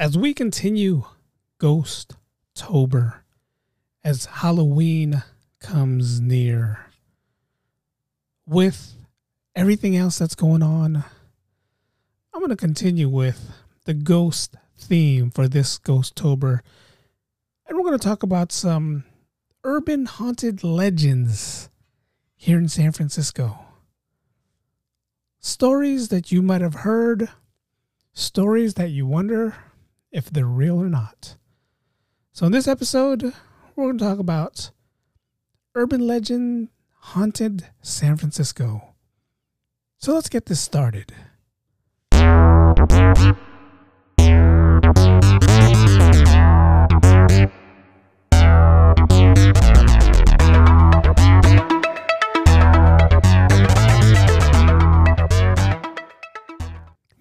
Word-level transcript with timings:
as 0.00 0.16
we 0.16 0.32
continue 0.32 1.04
Ghost 1.58 2.14
Tober, 2.54 3.22
as 4.02 4.24
Halloween 4.24 5.22
comes 5.60 6.22
near, 6.22 6.86
with 8.46 8.94
everything 9.54 9.94
else 9.94 10.18
that's 10.18 10.34
going 10.34 10.62
on, 10.62 11.04
I'm 12.32 12.40
going 12.40 12.48
to 12.48 12.56
continue 12.56 13.10
with 13.10 13.52
the 13.84 13.92
ghost 13.92 14.56
theme 14.78 15.30
for 15.30 15.46
this 15.46 15.76
Ghost 15.76 16.16
Tober. 16.16 16.62
And 17.66 17.76
we're 17.76 17.84
going 17.84 17.98
to 17.98 18.02
talk 18.02 18.22
about 18.22 18.52
some 18.52 19.04
urban 19.64 20.06
haunted 20.06 20.64
legends 20.64 21.68
here 22.36 22.56
in 22.56 22.68
San 22.70 22.92
Francisco. 22.92 23.66
Stories 25.40 26.08
that 26.08 26.32
you 26.32 26.40
might 26.40 26.62
have 26.62 26.76
heard, 26.76 27.28
stories 28.14 28.74
that 28.74 28.88
you 28.88 29.06
wonder 29.06 29.54
if 30.12 30.30
they're 30.30 30.44
real 30.44 30.80
or 30.80 30.88
not. 30.88 31.36
So, 32.32 32.46
in 32.46 32.52
this 32.52 32.68
episode, 32.68 33.32
we're 33.74 33.86
going 33.86 33.98
to 33.98 34.04
talk 34.04 34.18
about 34.18 34.70
urban 35.74 36.06
legend 36.06 36.68
haunted 37.00 37.68
San 37.82 38.16
Francisco. 38.16 38.94
So, 39.98 40.14
let's 40.14 40.28
get 40.28 40.46
this 40.46 40.60
started. 40.60 41.12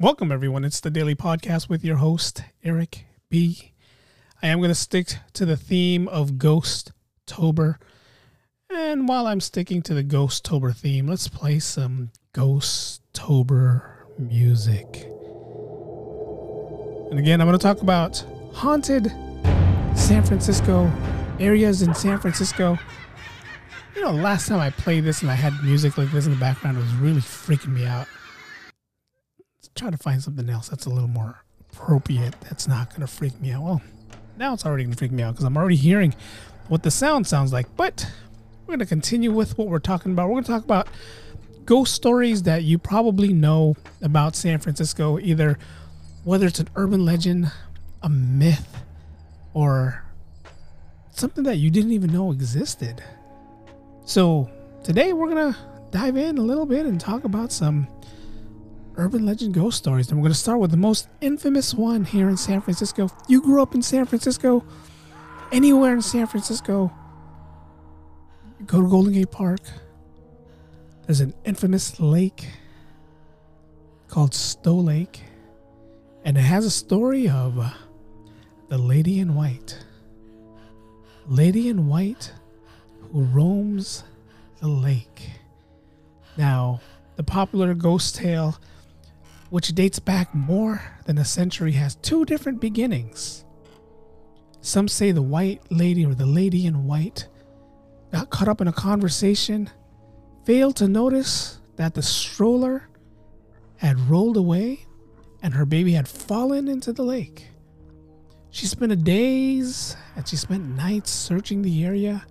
Welcome, 0.02 0.31
everyone. 0.31 0.64
It's 0.64 0.80
the 0.80 0.89
Daily 0.89 1.14
Podcast 1.14 1.67
with 1.67 1.83
your 1.83 1.97
host, 1.97 2.42
Eric 2.64 3.05
B. 3.30 3.73
I 4.42 4.47
am 4.47 4.59
going 4.59 4.69
to 4.69 4.75
stick 4.75 5.16
to 5.33 5.45
the 5.45 5.58
theme 5.58 6.08
of 6.08 6.38
Ghost 6.38 6.94
Tober. 7.25 7.78
And 8.70 9.09
while 9.09 9.27
I'm 9.27 9.42
sticking 9.42 9.81
to 9.81 9.94
the 9.94 10.03
Ghost 10.03 10.45
Tober 10.45 10.72
theme, 10.72 11.05
let's 11.05 11.27
play 11.27 11.59
some 11.59 12.11
Ghost 12.31 13.02
Tober 13.11 14.08
music. 14.17 14.86
And 17.09 17.20
again, 17.20 17.42
I'm 17.42 17.47
going 17.47 17.59
to 17.59 17.61
talk 17.61 17.81
about 17.81 18.23
haunted 18.53 19.08
San 19.97 20.23
Francisco 20.23 20.89
areas 21.42 21.81
in 21.81 21.94
San 21.94 22.20
Francisco. 22.20 22.80
You 23.97 24.02
know, 24.03 24.11
last 24.11 24.47
time 24.47 24.61
I 24.61 24.70
played 24.70 25.03
this 25.03 25.23
and 25.23 25.30
I 25.30 25.36
had 25.36 25.52
music 25.61 25.97
like 25.97 26.09
this 26.14 26.25
in 26.25 26.31
the 26.31 26.39
background, 26.39 26.77
it 26.77 26.83
was 26.83 26.94
really 26.94 27.20
freaking 27.20 27.73
me 27.73 27.86
out 27.86 28.08
try 29.75 29.89
to 29.89 29.97
find 29.97 30.21
something 30.21 30.49
else 30.49 30.69
that's 30.69 30.85
a 30.85 30.89
little 30.89 31.09
more 31.09 31.43
appropriate 31.71 32.39
that's 32.41 32.67
not 32.67 32.89
going 32.89 33.02
to 33.02 33.07
freak 33.07 33.39
me 33.41 33.52
out. 33.52 33.63
Well, 33.63 33.81
now 34.38 34.53
it's 34.53 34.65
already 34.65 34.83
going 34.83 34.93
to 34.93 34.97
freak 34.97 35.11
me 35.11 35.23
out 35.23 35.33
because 35.33 35.45
I'm 35.45 35.57
already 35.57 35.75
hearing 35.75 36.15
what 36.67 36.83
the 36.83 36.91
sound 36.91 37.27
sounds 37.27 37.52
like. 37.52 37.67
But 37.75 38.09
we're 38.61 38.73
going 38.73 38.80
to 38.80 38.85
continue 38.85 39.31
with 39.31 39.57
what 39.57 39.67
we're 39.67 39.80
talking 39.80 40.11
about. 40.11 40.27
We're 40.27 40.35
going 40.35 40.45
to 40.45 40.52
talk 40.52 40.63
about 40.63 40.87
ghost 41.65 41.93
stories 41.93 42.43
that 42.43 42.63
you 42.63 42.77
probably 42.77 43.33
know 43.33 43.75
about 44.02 44.35
San 44.35 44.59
Francisco, 44.59 45.19
either 45.19 45.57
whether 46.23 46.47
it's 46.47 46.59
an 46.59 46.69
urban 46.75 47.05
legend, 47.05 47.52
a 48.02 48.09
myth, 48.09 48.83
or 49.53 50.03
something 51.11 51.43
that 51.43 51.57
you 51.57 51.69
didn't 51.69 51.91
even 51.91 52.11
know 52.11 52.31
existed. 52.31 53.03
So 54.05 54.49
today 54.83 55.13
we're 55.13 55.30
going 55.30 55.53
to 55.53 55.59
dive 55.91 56.17
in 56.17 56.37
a 56.37 56.41
little 56.41 56.65
bit 56.65 56.85
and 56.85 56.99
talk 56.99 57.23
about 57.23 57.52
some 57.52 57.87
urban 59.00 59.25
legend 59.25 59.53
ghost 59.53 59.78
stories. 59.78 60.09
And 60.09 60.17
we're 60.17 60.23
going 60.23 60.33
to 60.33 60.39
start 60.39 60.59
with 60.59 60.72
the 60.72 60.78
most 60.78 61.08
infamous 61.22 61.73
one 61.73 62.05
here 62.05 62.30
in 62.30 62.38
San 62.38 62.61
Francisco. 62.61 63.10
You 63.27 63.42
grew 63.42 63.61
up 63.61 63.73
in 63.73 63.82
San 63.82 64.05
Francisco, 64.05 64.64
anywhere 65.52 65.93
in 65.93 66.02
San 66.02 66.27
Francisco, 66.27 66.92
go 68.65 68.82
to 68.82 68.89
Golden 68.89 69.14
Gate 69.14 69.32
Park. 69.32 69.61
There's 71.05 71.21
an 71.21 71.33
infamous 71.45 71.99
lake 71.99 72.48
called 74.08 74.33
Stow 74.33 74.76
Lake, 74.76 75.21
and 76.23 76.38
it 76.38 76.42
has 76.42 76.65
a 76.65 76.71
story 76.71 77.30
of 77.30 77.58
uh, 77.58 77.70
the 78.67 78.77
Lady 78.77 79.20
in 79.20 79.33
White. 79.33 79.80
Lady 81.27 81.70
in 81.70 81.88
White 81.88 82.33
who 83.11 83.23
roams 83.23 84.04
the 84.59 84.67
lake. 84.67 85.30
Now, 86.38 86.82
the 87.15 87.23
popular 87.23 87.73
ghost 87.73 88.15
tale 88.15 88.58
which 89.49 89.70
dates 89.70 89.99
back 89.99 90.33
more 90.33 90.82
than 91.05 91.17
a 91.17 91.26
century, 91.26 91.73
has 91.73 91.95
two 91.95 92.26
different 92.26 92.61
beginnings. 92.61 93.45
Some 94.61 94.87
say 94.87 95.11
the 95.11 95.21
white 95.21 95.61
lady 95.71 96.05
or 96.05 96.14
the 96.14 96.26
lady 96.26 96.65
in 96.65 96.86
white 96.86 97.27
got 98.11 98.30
caught 98.30 98.48
up 98.48 98.61
in 98.61 98.67
a 98.67 98.73
conversation, 98.73 99.70
failed 100.45 100.76
to 100.77 100.88
notice 100.88 101.59
that 101.76 101.93
the 101.93 102.02
stroller 102.02 102.89
had 103.77 103.99
rolled 104.09 104.38
away 104.38 104.86
and 105.42 105.54
her 105.54 105.65
baby 105.65 105.93
had 105.93 106.08
fallen 106.08 106.67
into 106.67 106.92
the 106.92 107.04
lake. 107.04 107.48
She 108.52 108.65
spent 108.65 109.04
days 109.04 109.95
and 110.15 110.27
she 110.27 110.36
spent 110.36 110.76
nights 110.76 111.11
searching 111.11 111.61
the 111.61 111.86
area, 111.86 112.26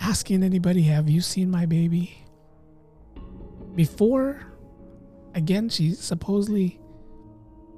asking 0.00 0.42
anybody, 0.42 0.82
Have 0.82 1.08
you 1.08 1.20
seen 1.20 1.50
my 1.50 1.66
baby? 1.66 2.24
Before 3.74 4.51
again, 5.34 5.68
she 5.68 5.92
supposedly 5.92 6.80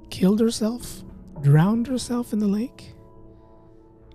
killed 0.09 0.39
herself, 0.39 1.03
drowned 1.41 1.87
herself 1.87 2.33
in 2.33 2.39
the 2.39 2.47
lake. 2.47 2.93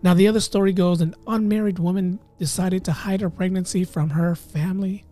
Now, 0.02 0.14
the 0.14 0.28
other 0.28 0.40
story 0.40 0.72
goes 0.72 1.00
an 1.00 1.14
unmarried 1.26 1.78
woman 1.78 2.20
decided 2.38 2.84
to 2.84 2.92
hide 2.92 3.20
her 3.20 3.30
pregnancy 3.30 3.84
from 3.84 4.10
her 4.10 4.34
family. 4.34 5.04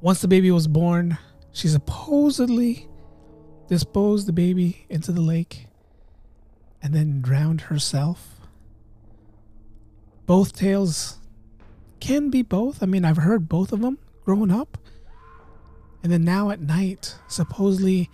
Once 0.00 0.20
the 0.20 0.28
baby 0.28 0.50
was 0.50 0.66
born, 0.66 1.16
she 1.52 1.68
supposedly 1.68 2.88
disposed 3.68 4.26
the 4.26 4.32
baby 4.32 4.84
into 4.90 5.12
the 5.12 5.20
lake 5.20 5.68
and 6.82 6.92
then 6.92 7.22
drowned 7.22 7.62
herself. 7.62 8.40
Both 10.26 10.54
tales 10.54 11.18
can 12.00 12.30
be 12.30 12.42
both. 12.42 12.82
I 12.82 12.86
mean, 12.86 13.04
I've 13.04 13.18
heard 13.18 13.48
both 13.48 13.72
of 13.72 13.80
them 13.80 13.98
growing 14.24 14.50
up. 14.50 14.76
And 16.04 16.12
then 16.12 16.22
now 16.22 16.50
at 16.50 16.60
night, 16.60 17.16
supposedly, 17.28 18.10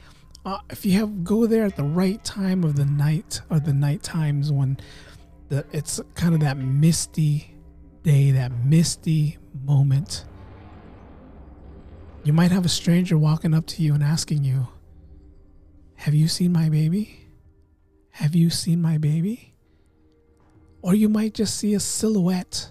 uh, 0.46 0.58
if 0.70 0.86
you 0.86 0.92
have 0.92 1.24
go 1.24 1.46
there 1.46 1.64
at 1.64 1.74
the 1.74 1.82
right 1.82 2.24
time 2.24 2.62
of 2.62 2.76
the 2.76 2.84
night 2.84 3.40
or 3.50 3.58
the 3.58 3.72
night 3.72 4.04
times 4.04 4.52
when 4.52 4.78
the 5.48 5.66
it's 5.72 6.00
kind 6.14 6.32
of 6.32 6.40
that 6.40 6.56
misty 6.56 7.56
day, 8.04 8.30
that 8.30 8.52
misty 8.64 9.38
moment, 9.64 10.24
you 12.22 12.32
might 12.32 12.52
have 12.52 12.64
a 12.64 12.68
stranger 12.68 13.18
walking 13.18 13.54
up 13.54 13.66
to 13.66 13.82
you 13.82 13.92
and 13.92 14.04
asking 14.04 14.44
you, 14.44 14.68
"Have 15.96 16.14
you 16.14 16.28
seen 16.28 16.52
my 16.52 16.68
baby? 16.68 17.26
Have 18.10 18.36
you 18.36 18.50
seen 18.50 18.80
my 18.80 18.98
baby?" 18.98 19.56
Or 20.80 20.94
you 20.94 21.08
might 21.08 21.34
just 21.34 21.56
see 21.56 21.74
a 21.74 21.80
silhouette 21.80 22.70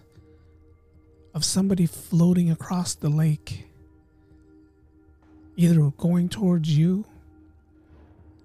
of 1.34 1.44
somebody 1.44 1.86
floating 1.86 2.50
across 2.50 2.96
the 2.96 3.10
lake 3.10 3.69
either 5.60 5.92
going 5.98 6.30
towards 6.30 6.78
you 6.78 7.04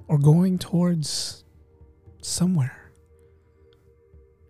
or 0.08 0.18
going 0.18 0.58
towards 0.58 1.44
somewhere. 2.20 2.90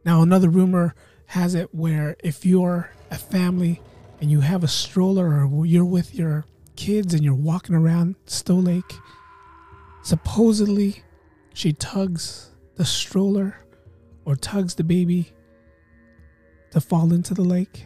Now, 0.03 0.23
another 0.23 0.49
rumor 0.49 0.95
has 1.27 1.55
it 1.55 1.75
where 1.75 2.17
if 2.25 2.47
you're 2.47 2.91
a 3.11 3.19
family 3.19 3.83
and 4.19 4.31
you 4.31 4.41
have 4.41 4.65
a 4.65 4.69
stroller 4.69 5.45
or 5.45 5.67
you're 5.67 5.85
with 5.85 6.15
your 6.15 6.47
kids 6.75 7.13
and 7.13 7.23
you're 7.23 7.35
walking 7.35 7.75
around 7.75 8.15
Stow 8.25 8.57
Lake, 8.57 8.95
supposedly 10.03 11.03
she 11.53 11.75
tugs 11.75 12.51
the 12.77 12.87
stroller 12.87 13.59
or 14.25 14.37
tugs 14.37 14.77
the 14.77 14.85
baby 14.85 15.35
to 16.71 16.81
fall 16.81 17.13
into 17.13 17.35
the 17.35 17.45
lake. 17.45 17.85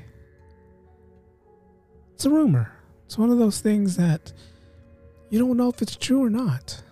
It's 2.15 2.27
a 2.27 2.31
rumor. 2.31 2.73
It's 3.07 3.19
one 3.19 3.31
of 3.31 3.39
those 3.39 3.61
things 3.61 3.97
that 3.97 4.33
you 5.31 5.39
don't 5.39 5.57
know 5.57 5.69
if 5.69 5.83
it's 5.83 5.97
true 5.97 6.23
or 6.23 6.31
not. 6.31 6.83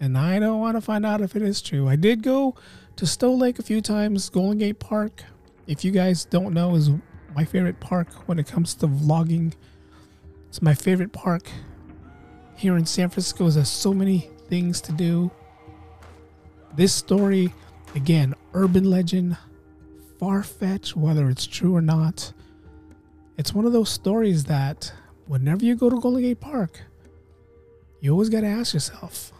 And 0.00 0.16
I 0.16 0.38
don't 0.38 0.60
want 0.60 0.76
to 0.76 0.80
find 0.80 1.04
out 1.04 1.20
if 1.20 1.36
it 1.36 1.42
is 1.42 1.60
true. 1.60 1.88
I 1.88 1.96
did 1.96 2.22
go 2.22 2.54
to 2.96 3.06
Stow 3.06 3.34
Lake 3.34 3.58
a 3.58 3.62
few 3.62 3.80
times, 3.80 4.28
Golden 4.28 4.58
Gate 4.58 4.78
Park. 4.78 5.24
If 5.66 5.84
you 5.84 5.90
guys 5.90 6.24
don't 6.24 6.54
know, 6.54 6.74
is 6.74 6.90
my 7.34 7.44
favorite 7.44 7.80
park 7.80 8.08
when 8.26 8.38
it 8.38 8.46
comes 8.46 8.74
to 8.76 8.88
vlogging. 8.88 9.54
It's 10.48 10.62
my 10.62 10.74
favorite 10.74 11.12
park 11.12 11.48
here 12.56 12.76
in 12.76 12.86
San 12.86 13.08
Francisco. 13.08 13.48
There's 13.50 13.68
so 13.68 13.94
many 13.94 14.30
things 14.48 14.80
to 14.82 14.92
do. 14.92 15.30
This 16.74 16.92
story, 16.92 17.52
again, 17.94 18.34
urban 18.54 18.84
legend, 18.84 19.36
far 20.18 20.42
fetched, 20.42 20.96
whether 20.96 21.28
it's 21.28 21.46
true 21.46 21.74
or 21.74 21.82
not. 21.82 22.32
It's 23.38 23.54
one 23.54 23.64
of 23.64 23.72
those 23.72 23.90
stories 23.90 24.44
that 24.44 24.92
whenever 25.26 25.64
you 25.64 25.76
go 25.76 25.88
to 25.88 26.00
Golden 26.00 26.22
Gate 26.22 26.40
Park, 26.40 26.82
you 28.00 28.12
always 28.12 28.28
got 28.28 28.40
to 28.40 28.46
ask 28.46 28.74
yourself 28.74 29.32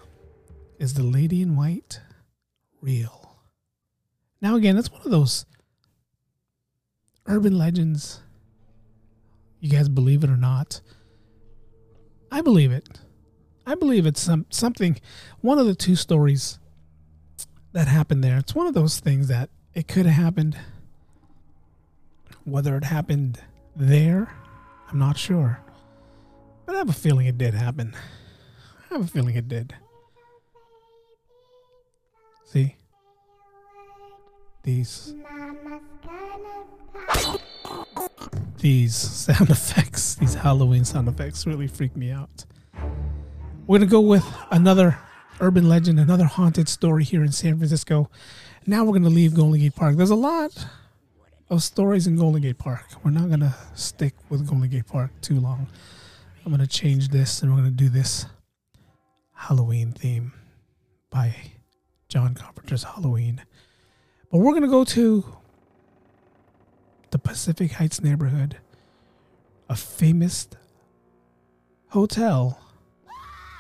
Is 0.78 0.94
the 0.94 1.02
lady 1.02 1.42
in 1.42 1.56
white 1.56 2.00
real? 2.80 3.36
Now, 4.42 4.56
again, 4.56 4.74
that's 4.74 4.90
one 4.90 5.02
of 5.02 5.10
those 5.10 5.44
urban 7.26 7.56
legends. 7.58 8.20
You 9.60 9.70
guys 9.70 9.88
believe 9.88 10.24
it 10.24 10.30
or 10.30 10.36
not? 10.36 10.80
I 12.32 12.40
believe 12.40 12.72
it. 12.72 13.00
I 13.66 13.74
believe 13.74 14.06
it's 14.06 14.20
some 14.20 14.46
something. 14.50 14.98
One 15.42 15.58
of 15.58 15.66
the 15.66 15.74
two 15.74 15.96
stories 15.96 16.58
that 17.72 17.88
happened 17.88 18.24
there. 18.24 18.38
It's 18.38 18.54
one 18.54 18.66
of 18.66 18.74
those 18.74 19.00
things 19.00 19.28
that 19.28 19.50
it 19.74 19.86
could 19.86 20.06
have 20.06 20.22
happened. 20.22 20.56
Whether 22.44 22.76
it 22.76 22.84
happened 22.84 23.40
there, 23.76 24.32
I'm 24.90 24.98
not 24.98 25.18
sure. 25.18 25.60
But 26.66 26.74
I 26.74 26.78
have 26.78 26.88
a 26.88 26.94
feeling 26.94 27.26
it 27.26 27.38
did 27.38 27.54
happen. 27.54 27.94
I 28.90 28.94
have 28.94 29.04
a 29.04 29.06
feeling 29.06 29.36
it 29.36 29.48
did. 29.48 29.74
See? 32.44 32.76
These 34.62 35.14
these 38.58 38.94
sound 38.94 39.50
effects, 39.50 40.16
these 40.16 40.34
Halloween 40.34 40.84
sound 40.84 41.08
effects 41.08 41.46
really 41.46 41.66
freak 41.66 41.96
me 41.96 42.10
out. 42.10 42.44
We're 43.66 43.78
going 43.78 43.88
to 43.88 43.92
go 43.92 44.00
with 44.00 44.26
another 44.50 44.98
urban 45.40 45.68
legend, 45.68 45.98
another 45.98 46.26
haunted 46.26 46.68
story 46.68 47.04
here 47.04 47.22
in 47.22 47.32
San 47.32 47.56
Francisco. 47.56 48.10
Now 48.66 48.84
we're 48.84 48.90
going 48.90 49.04
to 49.04 49.08
leave 49.08 49.34
Golden 49.34 49.60
Gate 49.60 49.76
Park. 49.76 49.96
There's 49.96 50.10
a 50.10 50.16
lot 50.16 50.66
of 51.48 51.62
stories 51.62 52.06
in 52.06 52.16
Golden 52.16 52.42
Gate 52.42 52.58
Park. 52.58 52.84
We're 53.02 53.12
not 53.12 53.28
going 53.28 53.40
to 53.40 53.54
stick 53.74 54.14
with 54.28 54.46
Golden 54.46 54.68
Gate 54.68 54.86
Park 54.86 55.10
too 55.22 55.40
long. 55.40 55.66
I'm 56.44 56.52
going 56.52 56.60
to 56.60 56.66
change 56.66 57.08
this 57.08 57.42
and 57.42 57.50
we're 57.50 57.60
going 57.60 57.70
to 57.70 57.76
do 57.76 57.88
this 57.88 58.26
Halloween 59.50 59.90
theme 59.90 60.32
by 61.10 61.34
John 62.08 62.34
Carpenter's 62.34 62.84
Halloween. 62.84 63.42
But 64.30 64.38
we're 64.38 64.52
going 64.52 64.62
to 64.62 64.68
go 64.68 64.84
to 64.84 65.24
the 67.10 67.18
Pacific 67.18 67.72
Heights 67.72 68.00
neighborhood, 68.00 68.58
a 69.68 69.74
famous 69.74 70.46
hotel 71.88 72.60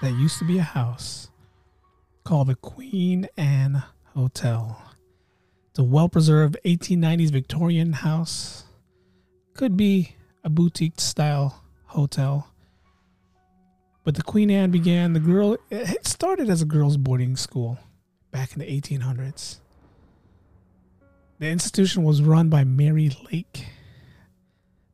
that 0.00 0.12
used 0.12 0.38
to 0.38 0.44
be 0.46 0.58
a 0.58 0.62
house 0.62 1.28
called 2.22 2.46
the 2.46 2.54
Queen 2.54 3.26
Anne 3.36 3.82
Hotel. 4.14 4.80
It's 5.70 5.80
a 5.80 5.82
well 5.82 6.08
preserved 6.08 6.56
1890s 6.64 7.32
Victorian 7.32 7.94
house. 7.94 8.62
Could 9.54 9.76
be 9.76 10.14
a 10.44 10.50
boutique 10.50 11.00
style 11.00 11.64
hotel. 11.86 12.49
But 14.10 14.16
the 14.16 14.22
Queen 14.24 14.50
Anne 14.50 14.72
began 14.72 15.12
the 15.12 15.20
girl 15.20 15.56
it 15.70 16.04
started 16.04 16.50
as 16.50 16.60
a 16.60 16.64
girls 16.64 16.96
boarding 16.96 17.36
school 17.36 17.78
back 18.32 18.52
in 18.54 18.58
the 18.58 18.66
1800s. 18.66 19.60
The 21.38 21.46
institution 21.46 22.02
was 22.02 22.20
run 22.20 22.48
by 22.48 22.64
Mary 22.64 23.16
Lake, 23.30 23.66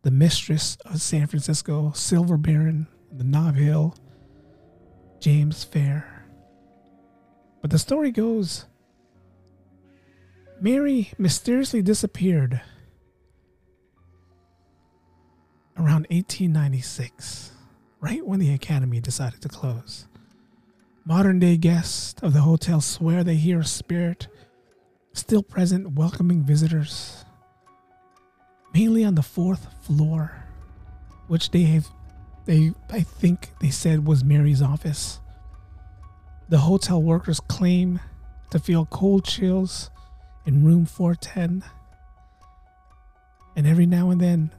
the 0.03 0.11
mistress 0.11 0.77
of 0.85 1.01
San 1.01 1.29
Francisco, 1.29 1.93
silver 1.95 2.37
baron, 2.37 2.89
the 3.11 3.25
Nob 3.25 3.55
Hill, 3.55 3.97
James 5.19 5.65
Fair. 5.65 6.27
But 7.63 7.71
the 7.71 7.79
story 7.79 8.11
goes 8.11 8.67
Mary 10.61 11.11
mysteriously 11.17 11.81
disappeared 11.81 12.61
around 15.79 16.07
1896, 16.11 17.53
right 18.01 18.27
when 18.27 18.41
the 18.41 18.53
academy 18.53 19.01
decided 19.01 19.41
to 19.43 19.49
close. 19.49 20.07
Modern 21.05 21.39
day 21.39 21.57
guests 21.57 22.21
of 22.23 22.33
the 22.33 22.41
hotel 22.41 22.81
swear 22.81 23.23
they 23.23 23.37
hear 23.37 23.61
a 23.61 23.65
spirit 23.65 24.29
still 25.13 25.43
present 25.43 25.93
welcoming 25.93 26.43
visitors, 26.43 27.25
mainly 28.75 29.05
on 29.05 29.15
the 29.15 29.23
fourth 29.23 29.67
floor, 29.85 30.45
which 31.29 31.51
they 31.51 31.63
have 31.63 31.89
they 32.45 32.73
I 32.91 33.01
think 33.01 33.51
they 33.61 33.71
said 33.71 34.07
was 34.07 34.25
Mary's 34.25 34.63
office. 34.63 35.21
The 36.49 36.59
hotel 36.59 37.03
workers 37.03 37.41
claim 37.41 37.99
to 38.51 38.59
feel 38.59 38.87
cold 38.87 39.25
chills 39.25 39.91
in 40.45 40.65
room 40.65 40.87
410. 40.87 41.65
And 43.57 43.67
every 43.67 43.87
now 43.87 44.11
and 44.11 44.21
then, 44.21 44.53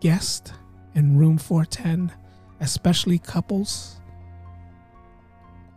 guests 0.00 0.52
in 0.94 1.18
room 1.18 1.38
410, 1.38 2.12
especially 2.62 3.18
couples, 3.18 4.00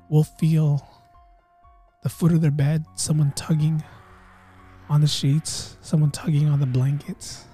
will 0.08 0.24
feel 0.24 0.88
the 2.04 2.10
foot 2.10 2.32
of 2.32 2.40
their 2.40 2.52
bed, 2.52 2.86
someone 2.96 3.34
tugging 3.36 3.84
on 4.90 5.02
the 5.02 5.08
sheets, 5.08 5.78
someone 5.82 6.12
tugging 6.12 6.48
on 6.48 6.62
the 6.62 6.66
blankets. 6.66 7.46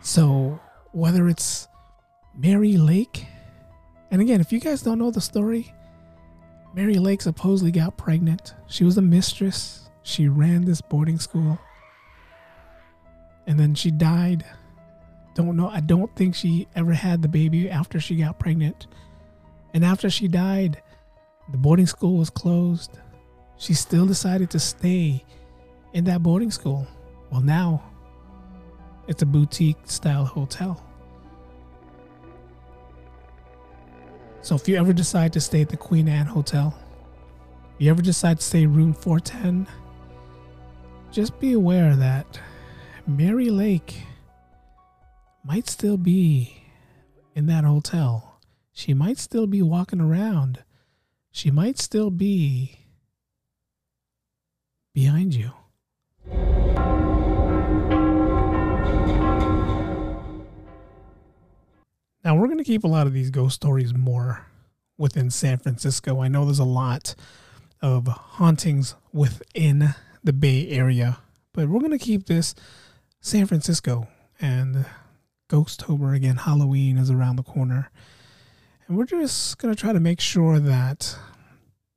So, 0.00 0.58
whether 0.90 1.28
it's 1.28 1.68
Mary 2.34 2.76
Lake 2.76 3.26
and 4.12 4.20
again, 4.20 4.42
if 4.42 4.52
you 4.52 4.60
guys 4.60 4.82
don't 4.82 4.98
know 4.98 5.10
the 5.10 5.22
story, 5.22 5.72
Mary 6.74 6.96
Lake 6.96 7.22
supposedly 7.22 7.72
got 7.72 7.96
pregnant. 7.96 8.54
She 8.66 8.84
was 8.84 8.98
a 8.98 9.02
mistress. 9.02 9.88
She 10.02 10.28
ran 10.28 10.66
this 10.66 10.82
boarding 10.82 11.18
school. 11.18 11.58
And 13.46 13.58
then 13.58 13.74
she 13.74 13.90
died. 13.90 14.44
Don't 15.34 15.56
know. 15.56 15.68
I 15.68 15.80
don't 15.80 16.14
think 16.14 16.34
she 16.34 16.68
ever 16.74 16.92
had 16.92 17.22
the 17.22 17.28
baby 17.28 17.70
after 17.70 17.98
she 18.00 18.16
got 18.16 18.38
pregnant. 18.38 18.86
And 19.74 19.84
after 19.84 20.10
she 20.10 20.28
died, 20.28 20.82
the 21.50 21.56
boarding 21.56 21.86
school 21.86 22.18
was 22.18 22.30
closed. 22.30 22.98
She 23.56 23.74
still 23.74 24.06
decided 24.06 24.50
to 24.50 24.58
stay 24.58 25.24
in 25.92 26.04
that 26.04 26.22
boarding 26.22 26.50
school. 26.50 26.86
Well, 27.30 27.40
now 27.40 27.82
it's 29.08 29.22
a 29.22 29.26
boutique 29.26 29.78
style 29.84 30.24
hotel. 30.24 30.84
So 34.42 34.56
if 34.56 34.68
you 34.68 34.76
ever 34.76 34.92
decide 34.92 35.32
to 35.34 35.40
stay 35.40 35.62
at 35.62 35.68
the 35.68 35.76
Queen 35.76 36.08
Anne 36.08 36.26
Hotel, 36.26 36.76
if 37.74 37.82
you 37.82 37.90
ever 37.90 38.02
decide 38.02 38.38
to 38.38 38.44
stay 38.44 38.66
room 38.66 38.92
410, 38.92 39.66
just 41.12 41.38
be 41.38 41.52
aware 41.52 41.94
that 41.94 42.40
Mary 43.06 43.50
Lake 43.50 44.02
might 45.44 45.68
still 45.68 45.96
be 45.96 46.62
in 47.34 47.46
that 47.46 47.64
hotel. 47.64 48.40
She 48.72 48.94
might 48.94 49.18
still 49.18 49.46
be 49.46 49.60
walking 49.60 50.00
around. 50.00 50.62
She 51.30 51.50
might 51.50 51.78
still 51.78 52.10
be 52.10 52.78
behind 54.94 55.34
you. 55.34 55.52
Now, 62.24 62.36
we're 62.36 62.46
going 62.46 62.58
to 62.58 62.64
keep 62.64 62.84
a 62.84 62.88
lot 62.88 63.08
of 63.08 63.12
these 63.12 63.30
ghost 63.30 63.56
stories 63.56 63.92
more 63.92 64.46
within 64.96 65.28
San 65.30 65.58
Francisco. 65.58 66.20
I 66.20 66.28
know 66.28 66.44
there's 66.44 66.60
a 66.60 66.64
lot 66.64 67.16
of 67.80 68.06
hauntings 68.06 68.94
within 69.12 69.96
the 70.22 70.32
Bay 70.32 70.68
Area, 70.68 71.18
but 71.52 71.68
we're 71.68 71.80
going 71.80 71.90
to 71.90 71.98
keep 71.98 72.26
this 72.26 72.54
San 73.20 73.46
Francisco 73.46 74.06
and 74.40 74.86
Ghosttober 75.48 76.14
again. 76.14 76.36
Halloween 76.36 76.98
is 76.98 77.10
around 77.10 77.36
the 77.36 77.42
corner. 77.42 77.90
And 78.86 78.96
we're 78.96 79.04
just 79.04 79.58
going 79.58 79.74
to 79.74 79.80
try 79.80 79.92
to 79.92 80.00
make 80.00 80.20
sure 80.20 80.58
that 80.58 81.16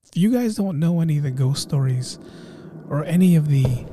if 0.03 0.15
you 0.15 0.31
guys 0.31 0.55
don't 0.55 0.79
know 0.79 1.01
any 1.01 1.17
of 1.17 1.23
the 1.23 1.31
ghost 1.31 1.61
stories 1.61 2.19
or 2.89 3.03
any 3.05 3.35
of 3.35 3.47
the 3.49 3.85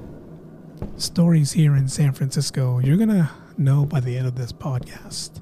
stories 0.96 1.52
here 1.52 1.74
in 1.74 1.88
San 1.88 2.12
Francisco, 2.12 2.78
you're 2.78 2.96
going 2.96 3.08
to 3.08 3.30
know 3.56 3.84
by 3.86 4.00
the 4.00 4.16
end 4.16 4.26
of 4.26 4.36
this 4.36 4.52
podcast. 4.52 5.40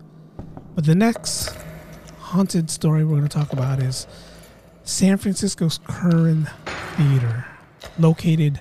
But 0.75 0.85
the 0.87 0.95
next 0.95 1.57
haunted 2.19 2.71
story 2.71 3.05
we're 3.05 3.17
going 3.17 3.29
to 3.29 3.37
talk 3.37 3.52
about 3.52 3.83
is 3.83 4.07
San 4.85 5.17
Francisco's 5.19 5.79
Curran 5.85 6.49
Theater, 6.97 7.45
located 7.99 8.61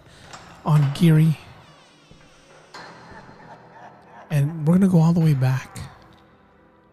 on 0.66 0.92
Geary. 0.96 1.38
And 4.30 4.68
we're 4.68 4.78
going 4.78 4.82
to 4.82 4.88
go 4.88 5.00
all 5.00 5.14
the 5.14 5.20
way 5.20 5.34
back 5.34 5.80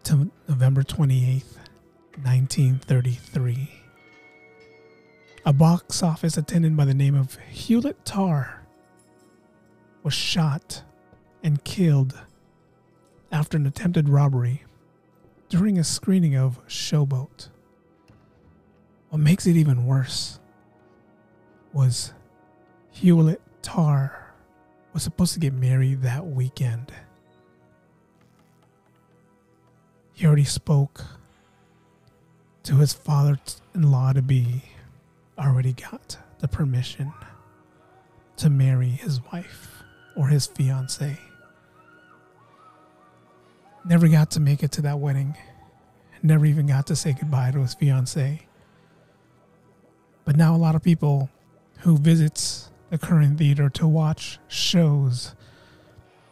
to 0.05 0.31
November 0.49 0.83
28th, 0.83 1.57
1933. 2.23 3.71
A 5.45 5.53
box 5.53 6.03
office 6.03 6.37
attendant 6.37 6.77
by 6.77 6.85
the 6.85 6.95
name 6.95 7.15
of 7.15 7.37
Hewlett 7.51 8.05
Tarr 8.05 8.67
was 10.03 10.15
shot 10.15 10.83
and 11.43 11.63
killed 11.63 12.19
after 13.31 13.57
an 13.57 13.67
attempted 13.67 14.09
robbery 14.09 14.65
during 15.49 15.79
a 15.79 15.85
screening 15.85 16.37
of 16.37 16.59
Showboat. 16.67 17.49
What 19.11 19.19
makes 19.19 19.47
it 19.47 19.57
even 19.57 19.87
worse 19.87 20.41
was 21.73 22.13
Hewlett 22.93 23.43
Tarr 23.63 24.35
was 24.93 25.03
supposed 25.03 25.35
to 25.35 25.41
get 25.41 25.53
married 25.53 26.03
that 26.03 26.27
weekend. 26.27 26.93
He 30.17 30.25
already 30.25 30.45
spoke 30.45 31.05
to 32.63 32.77
his 32.77 32.95
father 32.95 33.39
in 33.75 33.91
law 33.91 34.15
to 34.15 34.23
be 34.23 34.63
already 35.39 35.75
got 35.75 36.17
the 36.39 36.49
permission 36.49 37.13
to 38.39 38.49
marry 38.49 38.89
his 38.89 39.21
wife 39.31 39.83
or 40.17 40.29
his 40.29 40.47
fiance. 40.47 41.19
Never 43.85 44.09
got 44.09 44.31
to 44.31 44.41
make 44.41 44.63
it 44.63 44.73
to 44.73 44.83
that 44.83 44.99
wedding. 45.01 45.37
Never 46.23 46.47
even 46.47 46.67
got 46.67 46.87
to 46.87 46.97
say 46.97 47.13
goodbye 47.13 47.51
to 47.51 47.61
his 47.61 47.75
fiance. 47.75 48.41
But 50.25 50.37
now 50.37 50.57
a 50.57 50.57
lot 50.57 50.75
of 50.75 50.83
people 50.83 51.29
who 51.81 51.99
visits 51.99 52.71
the 52.89 52.97
Curran 52.97 53.37
theater 53.37 53.69
to 53.69 53.87
watch 53.87 54.39
shows 54.49 55.35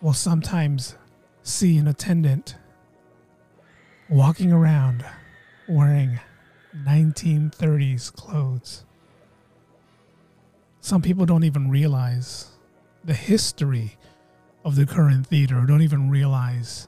will 0.01 0.15
sometimes 0.15 0.97
see 1.43 1.77
an 1.77 1.87
attendant 1.87 2.57
walking 4.15 4.53
around 4.53 5.05
wearing 5.69 6.21
1930s 6.85 8.15
clothes. 8.15 8.85
Some 10.81 11.03
people 11.03 11.27
don't 11.27 11.43
even 11.43 11.69
realize 11.69 12.53
the 13.03 13.13
history 13.13 13.97
of 14.65 14.77
the 14.77 14.87
Curran 14.87 15.25
theater, 15.25 15.65
don't 15.67 15.83
even 15.83 16.11
realize 16.11 16.87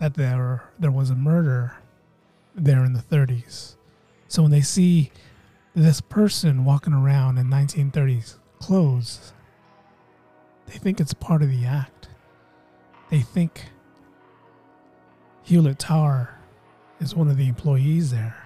that 0.00 0.14
there 0.14 0.64
there 0.78 0.90
was 0.90 1.08
a 1.08 1.14
murder 1.14 1.78
there 2.54 2.84
in 2.84 2.92
the 2.92 3.00
30s. 3.00 3.76
So 4.28 4.42
when 4.42 4.50
they 4.50 4.60
see 4.60 5.12
this 5.74 6.02
person 6.02 6.66
walking 6.66 6.92
around 6.92 7.38
in 7.38 7.46
1930s 7.46 8.36
clothes, 8.58 9.32
they 10.66 10.76
think 10.76 11.00
it's 11.00 11.14
part 11.14 11.40
of 11.40 11.48
the 11.48 11.64
act. 11.64 12.08
They 13.08 13.22
think 13.22 13.64
Hewlett 15.42 15.78
Tarr 15.78 16.39
is 17.00 17.14
one 17.14 17.28
of 17.28 17.36
the 17.36 17.48
employees 17.48 18.10
there. 18.10 18.36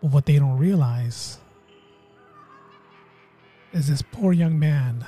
But 0.00 0.12
what 0.12 0.26
they 0.26 0.38
don't 0.38 0.58
realize 0.58 1.38
is 3.72 3.88
this 3.88 4.02
poor 4.02 4.32
young 4.32 4.58
man 4.58 5.04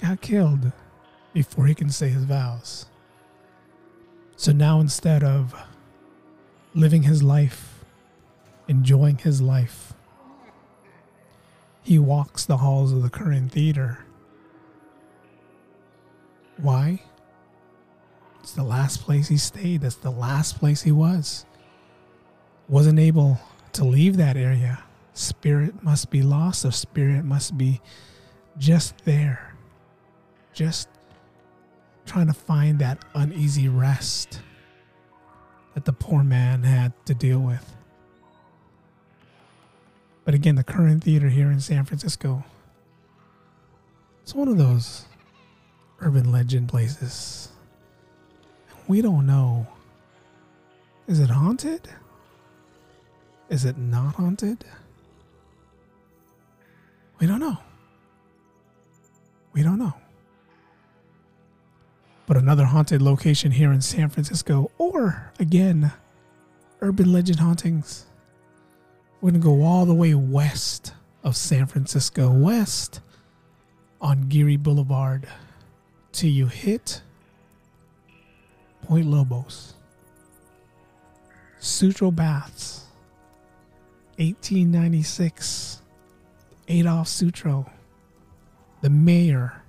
got 0.00 0.20
killed 0.20 0.72
before 1.32 1.66
he 1.66 1.74
can 1.74 1.90
say 1.90 2.08
his 2.08 2.24
vows. 2.24 2.86
So 4.36 4.52
now 4.52 4.80
instead 4.80 5.22
of 5.22 5.54
living 6.74 7.02
his 7.02 7.22
life, 7.22 7.84
enjoying 8.68 9.18
his 9.18 9.42
life, 9.42 9.92
he 11.82 11.98
walks 11.98 12.44
the 12.44 12.58
halls 12.58 12.92
of 12.92 13.02
the 13.02 13.10
Curran 13.10 13.48
theater. 13.48 14.04
Why? 16.56 17.02
It's 18.50 18.56
the 18.56 18.64
last 18.64 19.02
place 19.02 19.28
he 19.28 19.36
stayed. 19.36 19.82
That's 19.82 19.94
the 19.94 20.10
last 20.10 20.58
place 20.58 20.82
he 20.82 20.90
was. 20.90 21.46
Wasn't 22.66 22.98
able 22.98 23.38
to 23.74 23.84
leave 23.84 24.16
that 24.16 24.36
area. 24.36 24.82
Spirit 25.14 25.84
must 25.84 26.10
be 26.10 26.22
lost, 26.22 26.64
or 26.64 26.72
spirit 26.72 27.24
must 27.24 27.56
be 27.56 27.80
just 28.58 29.04
there. 29.04 29.54
Just 30.52 30.88
trying 32.06 32.26
to 32.26 32.32
find 32.32 32.80
that 32.80 33.04
uneasy 33.14 33.68
rest 33.68 34.40
that 35.74 35.84
the 35.84 35.92
poor 35.92 36.24
man 36.24 36.64
had 36.64 36.92
to 37.06 37.14
deal 37.14 37.38
with. 37.38 37.76
But 40.24 40.34
again, 40.34 40.56
the 40.56 40.64
Curran 40.64 40.98
theater 40.98 41.28
here 41.28 41.52
in 41.52 41.60
San 41.60 41.84
Francisco, 41.84 42.44
it's 44.24 44.34
one 44.34 44.48
of 44.48 44.58
those 44.58 45.04
urban 46.00 46.32
legend 46.32 46.68
places. 46.68 47.50
We 48.90 49.02
don't 49.02 49.24
know. 49.24 49.68
Is 51.06 51.20
it 51.20 51.30
haunted? 51.30 51.88
Is 53.48 53.64
it 53.64 53.78
not 53.78 54.16
haunted? 54.16 54.64
We 57.20 57.28
don't 57.28 57.38
know. 57.38 57.58
We 59.52 59.62
don't 59.62 59.78
know. 59.78 59.94
But 62.26 62.36
another 62.36 62.64
haunted 62.64 63.00
location 63.00 63.52
here 63.52 63.70
in 63.70 63.80
San 63.80 64.08
Francisco, 64.08 64.72
or 64.76 65.30
again, 65.38 65.92
urban 66.80 67.12
legend 67.12 67.38
hauntings. 67.38 68.06
We're 69.20 69.30
going 69.30 69.40
to 69.40 69.46
go 69.46 69.62
all 69.62 69.86
the 69.86 69.94
way 69.94 70.14
west 70.14 70.94
of 71.22 71.36
San 71.36 71.66
Francisco, 71.66 72.32
west 72.32 73.02
on 74.00 74.28
Geary 74.28 74.56
Boulevard, 74.56 75.28
till 76.10 76.30
you 76.30 76.48
hit 76.48 77.02
Point 78.90 79.06
Lobos. 79.06 79.74
Sutro 81.60 82.10
Baths, 82.10 82.86
1896. 84.16 85.80
Adolf 86.66 87.06
Sutro, 87.06 87.70
the 88.82 88.90
mayor 88.90 89.62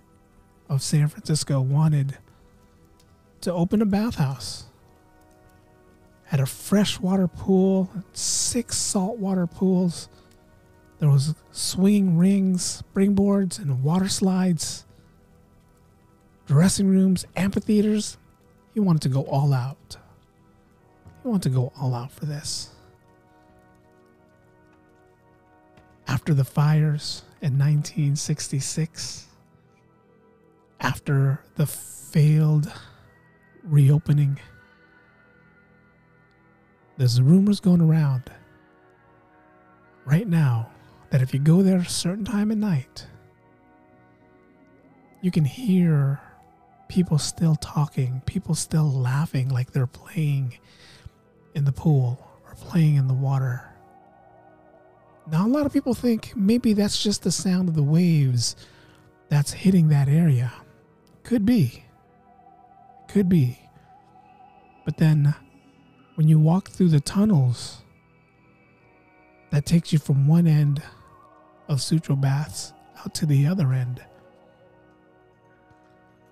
of 0.69 0.81
San 0.81 1.07
Francisco, 1.07 1.61
wanted 1.61 2.17
to 3.41 3.53
open 3.53 3.79
a 3.83 3.85
bathhouse. 3.85 4.65
Had 6.23 6.39
a 6.39 6.47
freshwater 6.47 7.27
pool, 7.27 7.91
six 8.13 8.75
saltwater 8.75 9.45
pools. 9.45 10.09
There 10.97 11.09
was 11.09 11.35
swinging 11.51 12.17
rings, 12.17 12.81
springboards, 12.81 13.59
and 13.59 13.83
water 13.83 14.09
slides. 14.09 14.87
Dressing 16.47 16.87
rooms, 16.87 17.27
amphitheaters. 17.35 18.17
He 18.73 18.79
wanted 18.79 19.01
to 19.03 19.09
go 19.09 19.23
all 19.23 19.53
out. 19.53 19.97
He 21.21 21.27
wanted 21.27 21.43
to 21.43 21.49
go 21.49 21.71
all 21.79 21.93
out 21.93 22.11
for 22.11 22.25
this. 22.25 22.69
After 26.07 26.33
the 26.33 26.43
fires 26.43 27.23
in 27.41 27.57
1966, 27.57 29.27
after 30.79 31.39
the 31.55 31.65
failed 31.65 32.71
reopening. 33.63 34.39
There's 36.97 37.21
rumors 37.21 37.59
going 37.59 37.81
around 37.81 38.23
right 40.05 40.27
now 40.27 40.69
that 41.09 41.21
if 41.21 41.33
you 41.33 41.39
go 41.39 41.61
there 41.61 41.77
a 41.77 41.85
certain 41.85 42.25
time 42.25 42.51
at 42.51 42.57
night, 42.57 43.07
you 45.21 45.31
can 45.31 45.45
hear 45.45 46.19
people 46.91 47.17
still 47.17 47.55
talking, 47.55 48.21
people 48.25 48.53
still 48.53 48.91
laughing 48.91 49.47
like 49.47 49.71
they're 49.71 49.87
playing 49.87 50.53
in 51.55 51.63
the 51.63 51.71
pool 51.71 52.19
or 52.45 52.53
playing 52.55 52.95
in 52.95 53.07
the 53.07 53.13
water. 53.13 53.63
Now, 55.31 55.47
a 55.47 55.47
lot 55.47 55.65
of 55.65 55.71
people 55.71 55.93
think 55.93 56.33
maybe 56.35 56.73
that's 56.73 57.01
just 57.01 57.23
the 57.23 57.31
sound 57.31 57.69
of 57.69 57.75
the 57.75 57.81
waves 57.83 58.57
that's 59.29 59.53
hitting 59.53 59.87
that 59.87 60.09
area. 60.09 60.51
Could 61.23 61.45
be. 61.45 61.85
Could 63.07 63.29
be. 63.29 63.57
But 64.83 64.97
then 64.97 65.33
when 66.15 66.27
you 66.27 66.39
walk 66.39 66.71
through 66.71 66.89
the 66.89 66.99
tunnels 66.99 67.83
that 69.51 69.65
takes 69.65 69.93
you 69.93 69.99
from 69.99 70.27
one 70.27 70.45
end 70.45 70.83
of 71.69 71.81
Sutro 71.81 72.17
Baths 72.17 72.73
out 72.99 73.13
to 73.15 73.25
the 73.25 73.47
other 73.47 73.71
end, 73.71 74.03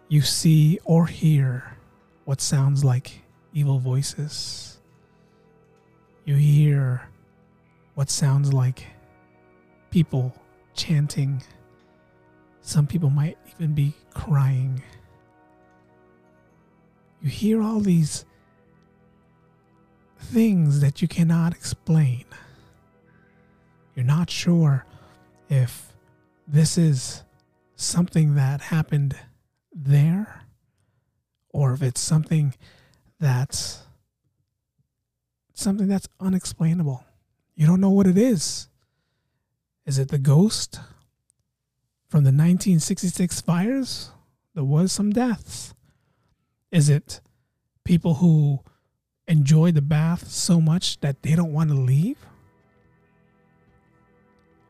you 0.10 0.22
see 0.22 0.80
or 0.84 1.08
hear 1.08 1.78
what 2.26 2.42
sounds 2.42 2.84
like 2.84 3.22
evil 3.54 3.80
voices. 3.80 4.80
You 6.26 6.36
hear 6.36 7.08
what 7.96 8.10
sounds 8.10 8.52
like 8.54 8.86
people 9.90 10.36
chanting. 10.76 11.42
Some 12.62 12.86
people 12.86 13.10
might 13.10 13.38
even 13.56 13.74
be 13.74 13.94
crying 14.14 14.84
you 17.22 17.30
hear 17.30 17.62
all 17.62 17.80
these 17.80 18.26
things 20.18 20.82
that 20.82 21.02
you 21.02 21.08
cannot 21.08 21.54
explain. 21.54 22.26
You're 23.96 24.06
not 24.06 24.30
sure 24.30 24.86
if 25.50 25.94
this 26.48 26.78
is 26.78 27.24
something 27.76 28.36
that 28.36 28.62
happened 28.62 29.18
there 29.86 30.44
or 31.50 31.74
if 31.74 31.82
it's 31.82 32.02
something 32.02 32.54
that's 33.20 33.84
something 35.54 35.88
that's 35.88 36.08
unexplainable. 36.20 37.04
You 37.56 37.68
don't 37.68 37.82
know 37.82 37.90
what 37.90 38.08
it 38.08 38.18
is. 38.18 38.68
Is 39.86 40.00
it 40.00 40.10
the 40.10 40.18
ghost 40.18 40.80
from 42.08 42.24
the 42.24 42.30
1966 42.30 43.42
fires? 43.42 44.12
There 44.56 44.64
was 44.64 44.92
some 44.92 45.12
deaths. 45.12 45.74
Is 46.72 46.90
it 46.90 47.22
people 47.84 48.16
who 48.16 48.60
enjoy 49.28 49.72
the 49.72 49.82
bath 49.82 50.28
so 50.28 50.62
much 50.62 51.00
that 51.02 51.24
they 51.24 51.36
don't 51.36 51.54
want 51.54 51.70
to 51.70 51.76
leave? 51.76 52.18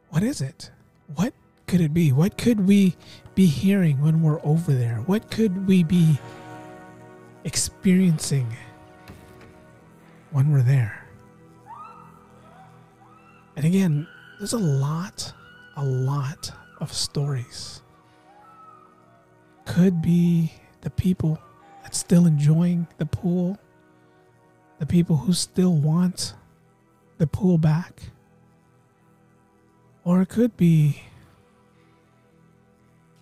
What 0.09 0.23
is 0.23 0.41
it? 0.41 0.71
What 1.15 1.33
could 1.69 1.81
it 1.81 1.93
be? 1.93 2.11
What 2.11 2.37
could 2.37 2.67
we 2.67 2.97
be 3.35 3.45
hearing 3.45 4.01
when 4.01 4.21
we're 4.21 4.43
over 4.43 4.73
there? 4.73 4.97
What 5.05 5.31
could 5.31 5.67
we 5.67 5.83
be 5.83 6.19
experiencing 7.43 8.47
when 10.31 10.51
we're 10.51 10.61
there. 10.61 11.05
And 13.55 13.65
again, 13.65 14.07
there's 14.37 14.53
a 14.53 14.59
lot, 14.59 15.33
a 15.75 15.83
lot 15.83 16.51
of 16.79 16.93
stories. 16.93 17.81
Could 19.65 20.01
be 20.01 20.53
the 20.81 20.89
people 20.89 21.39
that's 21.83 21.97
still 21.97 22.25
enjoying 22.25 22.87
the 22.97 23.05
pool, 23.05 23.57
the 24.79 24.85
people 24.85 25.17
who 25.17 25.33
still 25.33 25.73
want 25.73 26.35
the 27.17 27.27
pool 27.27 27.57
back. 27.57 28.01
Or 30.03 30.21
it 30.21 30.29
could 30.29 30.55
be 30.55 31.03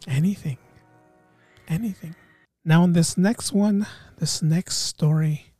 anything. 0.07 0.57
Anything. 1.67 2.15
Now, 2.63 2.83
in 2.83 2.93
this 2.93 3.17
next 3.17 3.51
one, 3.51 3.85
this 4.17 4.41
next 4.41 4.77
story, 4.77 5.53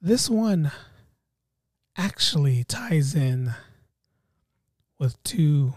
this 0.00 0.28
one 0.28 0.72
actually 1.96 2.64
ties 2.64 3.14
in 3.14 3.54
with 4.98 5.22
two 5.22 5.74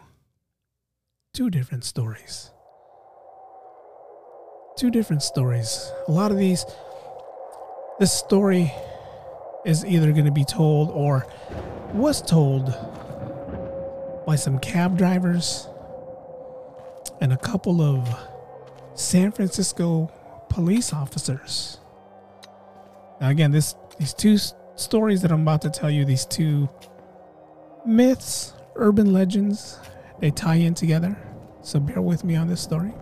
two 1.34 1.50
different 1.50 1.84
stories. 1.84 2.51
Two 4.77 4.89
different 4.89 5.22
stories. 5.22 5.91
A 6.08 6.12
lot 6.12 6.32
of 6.32 6.38
these 6.38 6.65
this 8.00 8.13
story 8.13 8.72
is 9.65 9.86
either 9.86 10.12
going 10.12 10.25
to 10.25 10.32
be 10.32 10.46
told 10.46 10.91
or 10.91 11.25
was 11.94 12.22
told 12.22 12.74
by 14.25 14.36
some 14.36 14.60
cab 14.60 14.98
drivers 14.98 15.67
and 17.21 17.33
a 17.33 17.38
couple 17.38 17.81
of 17.81 18.07
San 18.93 19.31
Francisco 19.31 20.12
police 20.50 20.93
officers. 20.93 21.79
Now, 23.21 23.29
again, 23.29 23.51
this 23.51 23.75
these 23.97 24.13
two 24.13 24.38
stories 24.75 25.21
that 25.21 25.31
I'm 25.31 25.41
about 25.41 25.62
to 25.62 25.69
tell 25.69 25.89
you, 25.89 26.05
these 26.05 26.25
two 26.25 26.69
myths 27.85 28.53
urban 28.75 29.13
legends. 29.13 29.79
They 30.19 30.31
tie 30.31 30.55
in 30.55 30.74
together. 30.74 31.17
So 31.62 31.79
bear 31.79 32.01
with 32.01 32.24
me 32.24 32.35
on 32.35 32.47
this 32.47 32.62
story. 32.62 32.93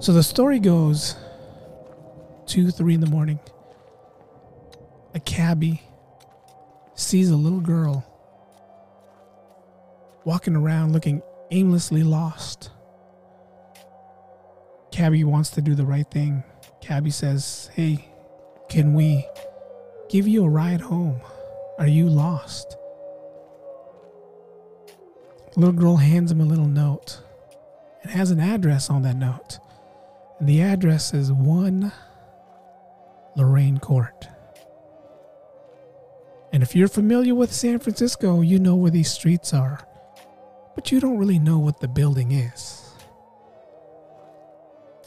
So 0.00 0.12
the 0.12 0.22
story 0.22 0.58
goes 0.58 1.16
two, 2.46 2.70
three 2.70 2.94
in 2.94 3.00
the 3.00 3.06
morning. 3.06 3.40
A 5.14 5.20
cabbie 5.20 5.82
sees 6.94 7.30
a 7.30 7.36
little 7.36 7.60
girl 7.60 8.04
walking 10.24 10.54
around 10.54 10.92
looking 10.92 11.22
aimlessly 11.50 12.02
lost. 12.02 12.70
Cabbie 14.90 15.24
wants 15.24 15.50
to 15.50 15.60
do 15.60 15.74
the 15.74 15.84
right 15.84 16.10
thing. 16.10 16.42
Cabbie 16.80 17.10
says, 17.10 17.70
Hey, 17.74 18.08
can 18.68 18.94
we 18.94 19.26
give 20.08 20.26
you 20.26 20.44
a 20.44 20.48
ride 20.48 20.80
home? 20.80 21.20
Are 21.78 21.86
you 21.86 22.08
lost? 22.08 22.76
little 25.58 25.74
girl 25.74 25.96
hands 25.96 26.30
him 26.30 26.40
a 26.40 26.44
little 26.44 26.68
note. 26.68 27.20
It 28.04 28.10
has 28.10 28.30
an 28.30 28.38
address 28.38 28.90
on 28.90 29.02
that 29.02 29.16
note. 29.16 29.58
And 30.38 30.48
the 30.48 30.62
address 30.62 31.12
is 31.12 31.32
1 31.32 31.92
Loraine 33.36 33.80
Court. 33.80 34.28
And 36.52 36.62
if 36.62 36.76
you're 36.76 36.88
familiar 36.88 37.34
with 37.34 37.52
San 37.52 37.80
Francisco, 37.80 38.40
you 38.40 38.60
know 38.60 38.76
where 38.76 38.90
these 38.90 39.10
streets 39.10 39.52
are. 39.52 39.87
But 40.78 40.92
you 40.92 41.00
don't 41.00 41.18
really 41.18 41.40
know 41.40 41.58
what 41.58 41.80
the 41.80 41.88
building 41.88 42.30
is. 42.30 42.92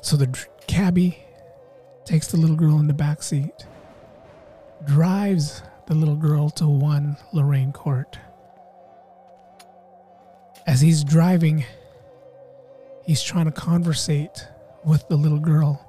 So 0.01 0.17
the 0.17 0.27
cabbie 0.67 1.17
takes 2.03 2.27
the 2.27 2.35
little 2.35 2.57
girl 2.57 2.77
in 2.81 2.87
the 2.87 2.93
back 2.93 3.23
seat, 3.23 3.65
drives 4.85 5.63
the 5.87 5.95
little 5.95 6.17
girl 6.17 6.49
to 6.49 6.67
1 6.67 7.15
Loraine 7.31 7.71
Court. 7.71 8.19
As 10.67 10.81
he's 10.81 11.05
driving, 11.05 11.63
he's 13.05 13.23
trying 13.23 13.45
to 13.45 13.51
conversate 13.51 14.49
with 14.83 15.07
the 15.07 15.15
little 15.15 15.39
girl, 15.39 15.87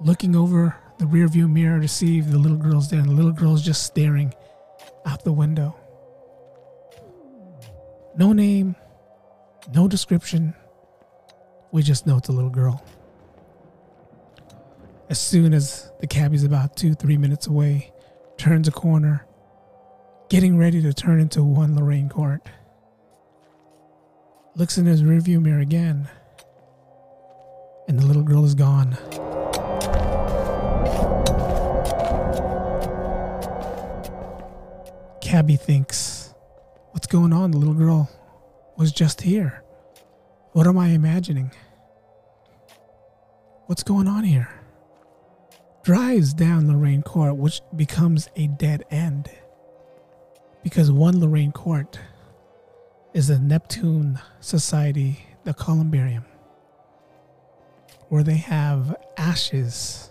looking 0.00 0.34
over 0.34 0.74
the 0.98 1.04
rearview 1.04 1.48
mirror 1.48 1.80
to 1.80 1.86
see 1.86 2.18
if 2.18 2.32
the 2.32 2.38
little 2.38 2.58
girl's 2.58 2.90
there, 2.90 2.98
and 2.98 3.10
the 3.10 3.14
little 3.14 3.30
girl's 3.30 3.62
just 3.62 3.84
staring 3.84 4.34
out 5.04 5.22
the 5.22 5.32
window. 5.32 5.76
No 8.16 8.32
name, 8.32 8.76
no 9.74 9.88
description. 9.88 10.54
We 11.70 11.82
just 11.82 12.06
know 12.06 12.16
it's 12.16 12.28
a 12.28 12.32
little 12.32 12.50
girl. 12.50 12.84
As 15.08 15.20
soon 15.20 15.52
as 15.52 15.90
the 16.00 16.06
cabbie's 16.06 16.42
about 16.42 16.76
two, 16.76 16.94
three 16.94 17.16
minutes 17.16 17.46
away, 17.46 17.92
turns 18.38 18.68
a 18.68 18.72
corner, 18.72 19.26
getting 20.28 20.56
ready 20.56 20.80
to 20.82 20.92
turn 20.92 21.20
into 21.20 21.44
one 21.44 21.76
Loraine 21.76 22.08
Court 22.08 22.42
looks 24.56 24.78
in 24.78 24.86
his 24.86 25.02
rearview 25.02 25.40
mirror 25.40 25.60
again, 25.60 26.08
and 27.88 27.98
the 27.98 28.06
little 28.06 28.22
girl 28.22 28.44
is 28.46 28.54
gone. 28.54 28.96
Cabbie 35.20 35.56
thinks, 35.56 36.25
What's 36.96 37.08
going 37.08 37.34
on? 37.34 37.50
The 37.50 37.58
little 37.58 37.74
girl 37.74 38.10
was 38.78 38.90
just 38.90 39.20
here. 39.20 39.62
What 40.52 40.66
am 40.66 40.78
I 40.78 40.88
imagining? 40.88 41.50
What's 43.66 43.82
going 43.82 44.08
on 44.08 44.24
here? 44.24 44.48
Drives 45.84 46.32
down 46.32 46.66
Loraine 46.66 47.04
Court, 47.04 47.36
which 47.36 47.60
becomes 47.76 48.30
a 48.34 48.46
dead 48.46 48.86
end. 48.90 49.28
Because 50.64 50.90
one 50.90 51.20
Loraine 51.20 51.52
Court 51.52 52.00
is 53.12 53.28
the 53.28 53.38
Neptune 53.40 54.18
Society, 54.40 55.18
the 55.44 55.52
Columbarium, 55.52 56.24
where 58.08 58.22
they 58.22 58.38
have 58.38 58.96
ashes 59.18 60.10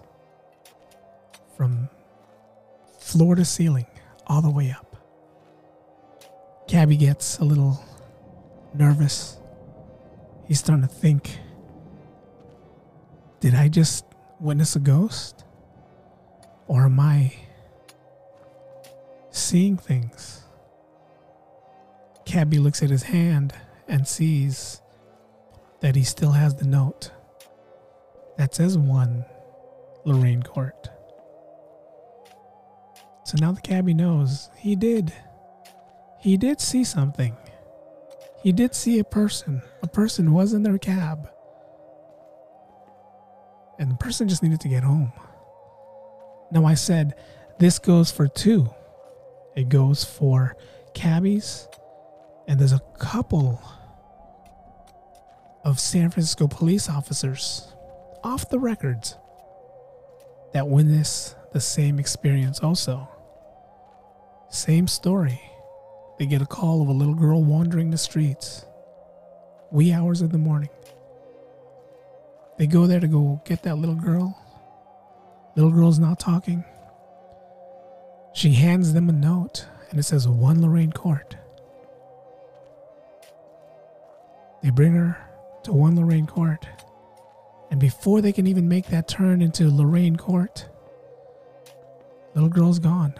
from 1.58 1.90
floor 3.00 3.34
to 3.34 3.44
ceiling, 3.44 3.88
all 4.28 4.44
the 4.44 4.52
way 4.52 4.70
up. 4.70 4.85
Cabbie 6.68 6.98
gets 6.98 7.38
a 7.38 7.44
little 7.44 7.84
nervous. 8.74 9.38
He's 10.48 10.60
starting 10.60 10.88
to 10.88 10.94
think 10.94 11.40
Did 13.40 13.54
I 13.54 13.68
just 13.68 14.06
witness 14.40 14.76
a 14.76 14.80
ghost? 14.80 15.44
Or 16.68 16.86
am 16.86 17.00
I 17.00 17.34
seeing 19.30 19.78
things? 19.78 20.42
Cabby 22.26 22.58
looks 22.58 22.82
at 22.82 22.90
his 22.90 23.04
hand 23.04 23.54
and 23.88 24.08
sees 24.08 24.82
that 25.82 25.96
he 25.96 26.04
still 26.04 26.32
has 26.32 26.56
the 26.56 26.66
note 26.66 27.12
that 28.38 28.56
says 28.56 28.78
one 28.78 29.26
Loraine 30.06 30.44
Court. 30.44 30.90
So 33.26 33.38
now 33.40 33.52
the 33.52 33.62
cabbie 33.62 33.94
knows 33.94 34.50
he 34.58 34.76
did. 34.76 35.14
He 36.26 36.38
did 36.38 36.60
see 36.60 36.84
something. 36.84 37.38
He 38.42 38.52
did 38.52 38.74
see 38.74 38.98
a 38.98 39.04
person. 39.04 39.62
A 39.84 39.88
person 39.88 40.34
was 40.34 40.54
in 40.54 40.64
their 40.64 40.80
cab. 40.80 41.30
And 43.78 43.92
the 43.92 43.96
person 43.96 44.28
just 44.28 44.42
needed 44.42 44.60
to 44.62 44.68
get 44.68 44.82
home. 44.82 45.14
Now, 46.50 46.66
I 46.66 46.74
said 46.74 47.14
this 47.60 47.78
goes 47.78 48.10
for 48.10 48.28
two. 48.28 48.74
It 49.56 49.70
goes 49.70 50.04
for 50.04 50.58
cabbies 50.96 51.68
and 52.48 52.60
there's 52.60 52.74
a 52.74 52.82
couple 52.98 53.62
of 55.64 55.80
San 55.80 56.10
Francisco 56.10 56.48
police 56.48 56.90
officers 56.90 57.72
off 58.24 58.50
the 58.50 58.58
records 58.58 59.16
that 60.54 60.68
witness 60.68 61.36
the 61.54 61.62
same 61.62 62.00
experience 62.00 62.62
also. 62.62 63.08
Same 64.50 64.88
story. 64.88 65.40
They 66.18 66.26
get 66.26 66.42
a 66.42 66.46
call 66.46 66.82
of 66.82 66.88
a 66.88 66.94
little 66.94 67.14
girl 67.14 67.44
wandering 67.44 67.92
the 67.92 67.98
streets, 67.98 68.66
wee 69.72 69.92
hours 69.92 70.22
of 70.22 70.32
the 70.32 70.38
morning. 70.38 70.70
They 72.58 72.68
go 72.68 72.88
there 72.88 73.02
to 73.02 73.08
go 73.08 73.42
get 73.46 73.64
that 73.64 73.78
little 73.78 73.96
girl. 73.96 74.38
Little 75.56 75.72
girl's 75.72 76.00
not 76.00 76.20
talking. 76.20 76.64
She 78.34 78.54
hands 78.54 78.94
them 78.94 79.10
a 79.10 79.14
note 79.14 79.66
and 79.90 80.00
it 80.00 80.04
says 80.04 80.28
1 80.28 80.62
Loraine 80.62 80.94
Court. 80.94 81.36
They 84.62 84.70
bring 84.70 84.94
her 84.94 85.18
to 85.64 85.74
one 85.74 85.96
Loraine 85.96 86.28
Court. 86.28 86.68
And 87.72 87.80
before 87.80 88.22
they 88.22 88.32
can 88.32 88.48
even 88.48 88.68
make 88.68 88.88
that 88.88 89.08
turn 89.08 89.42
into 89.42 89.70
Loraine 89.70 90.18
Court, 90.18 90.68
little 92.34 92.50
girl's 92.50 92.80
gone. 92.80 93.14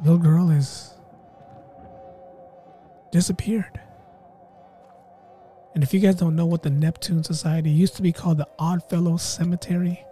Little 0.00 0.18
girl 0.18 0.50
is 0.50 0.94
disappeared. 3.10 3.80
And 5.74 5.84
if 5.84 5.94
you 5.94 6.00
guys 6.00 6.16
don't 6.16 6.34
know 6.34 6.46
what 6.46 6.62
the 6.62 6.70
Neptune 6.70 7.22
Society 7.22 7.70
used 7.70 7.94
to 7.96 8.02
be 8.02 8.12
called 8.12 8.38
the 8.38 8.48
Oddfellows 8.58 9.22
Cemetery, 9.22 10.04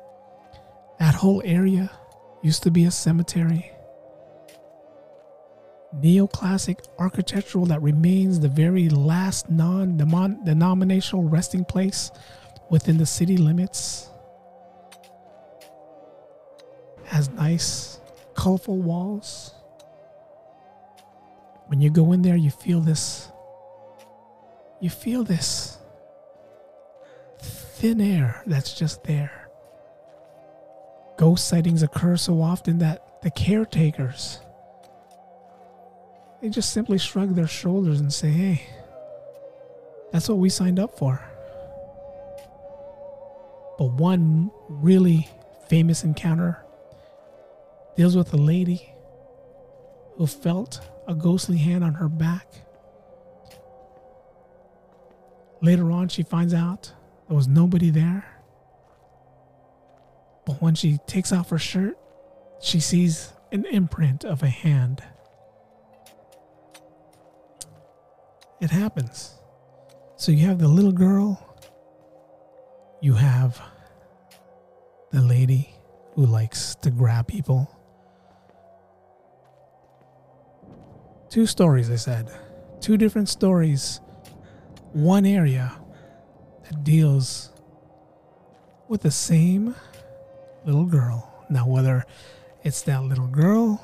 that 0.99 1.15
whole 1.15 1.43
area 1.45 1.91
used 2.43 2.63
to 2.63 2.71
be 2.71 2.85
a 2.85 2.91
cemetery. 2.91 3.73
Neoclassic 6.01 6.87
architectural 6.99 7.67
that 7.67 7.83
remains 7.83 8.39
the 8.39 8.49
very 8.49 8.89
last 8.89 9.51
non 9.51 9.97
denominational 9.97 11.25
resting 11.25 11.65
place 11.65 12.11
within 12.71 12.97
the 12.97 13.07
city 13.07 13.37
limits. 13.37 14.11
Has 17.07 17.29
nice, 17.31 17.99
colorful 18.35 18.79
walls. 18.79 19.56
When 21.67 21.81
you 21.81 21.91
go 21.91 22.13
in 22.13 22.23
there, 22.23 22.37
you 22.37 22.51
feel 22.51 22.81
this. 22.81 23.31
You 24.81 24.91
feel 24.91 25.25
this 25.25 25.79
thin 27.39 28.01
air 28.01 28.43
that's 28.47 28.75
just 28.75 29.05
there. 29.05 29.49
Ghost 31.19 31.49
sightings 31.49 31.83
occur 31.83 32.17
so 32.17 32.41
often 32.41 32.79
that 32.79 33.23
the 33.23 33.31
caretakers 33.31 34.41
they 36.41 36.51
just 36.51 36.73
simply 36.73 36.99
shrug 36.99 37.35
their 37.35 37.47
shoulders 37.47 38.01
and 38.01 38.13
say, 38.13 38.31
"Hey, 38.31 38.63
that's 40.13 40.29
what 40.29 40.39
we 40.39 40.51
signed 40.51 40.79
up 40.79 40.97
for." 40.99 41.21
But 43.79 43.93
one 43.93 44.51
really 44.69 45.29
famous 45.67 46.05
encounter 46.05 46.65
deals 47.97 48.17
with 48.17 48.33
a 48.33 48.37
lady 48.37 48.95
who 50.17 50.27
felt 50.27 50.81
a 51.07 51.15
ghostly 51.15 51.59
hand 51.59 51.85
on 51.85 51.95
her 51.95 52.09
back. 52.09 52.47
Later 55.63 55.91
on, 55.91 56.09
she 56.09 56.23
finds 56.23 56.53
out 56.53 56.93
there 57.29 57.37
was 57.37 57.49
nobody 57.49 57.91
there. 57.91 58.25
But 60.45 60.63
when 60.63 60.75
she 60.75 60.99
takes 61.07 61.33
off 61.33 61.51
her 61.51 61.59
shirt, 61.59 61.99
she 62.61 62.79
sees 62.81 63.33
an 63.53 63.65
imprint 63.67 64.25
of 64.25 64.43
a 64.43 64.49
hand. 64.49 65.03
It 68.61 68.71
happens. 68.71 69.35
So 70.17 70.33
you 70.33 70.47
have 70.47 70.59
the 70.59 70.69
little 70.69 70.93
girl, 70.93 71.43
you 73.01 73.15
have 73.15 73.61
the 75.11 75.21
lady 75.21 75.75
who 76.15 76.27
likes 76.27 76.75
to 76.77 76.91
grab 76.91 77.27
people. 77.27 77.71
Two 81.29 81.47
stories, 81.47 81.91
I 81.91 81.97
said. 81.97 82.31
Two 82.81 82.97
different 82.97 83.29
stories. 83.29 84.01
One 84.93 85.27
area 85.27 85.73
that 86.65 86.85
deals 86.85 87.51
with 88.89 89.03
the 89.03 89.11
same 89.11 89.75
little 90.65 90.85
girl. 90.85 91.47
Now, 91.51 91.67
whether 91.67 92.05
it's 92.63 92.83
that 92.83 93.03
little 93.05 93.27
girl 93.27 93.83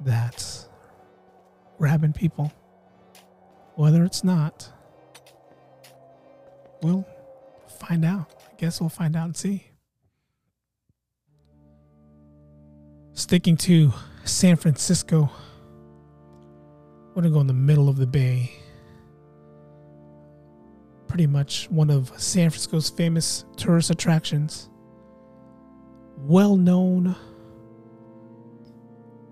that's 0.00 0.68
grabbing 1.78 2.12
people, 2.12 2.52
whether 3.74 4.04
it's 4.04 4.22
not, 4.22 4.70
we'll 6.82 7.06
find 7.80 8.04
out. 8.04 8.30
I 8.50 8.54
guess 8.56 8.80
we'll 8.80 8.90
find 8.90 9.16
out 9.16 9.24
and 9.24 9.36
see. 9.36 9.66
Sticking 13.12 13.56
to 13.58 13.92
San 14.24 14.56
Francisco, 14.56 15.30
going 17.14 17.24
to 17.24 17.30
go 17.30 17.40
in 17.40 17.46
the 17.46 17.52
middle 17.52 17.88
of 17.88 17.96
the 17.96 18.06
bay 18.06 18.52
pretty 21.14 21.26
much 21.28 21.70
one 21.70 21.90
of 21.90 22.08
San 22.20 22.50
Francisco's 22.50 22.90
famous 22.90 23.44
tourist 23.56 23.88
attractions. 23.88 24.68
Well 26.16 26.56
known 26.56 27.14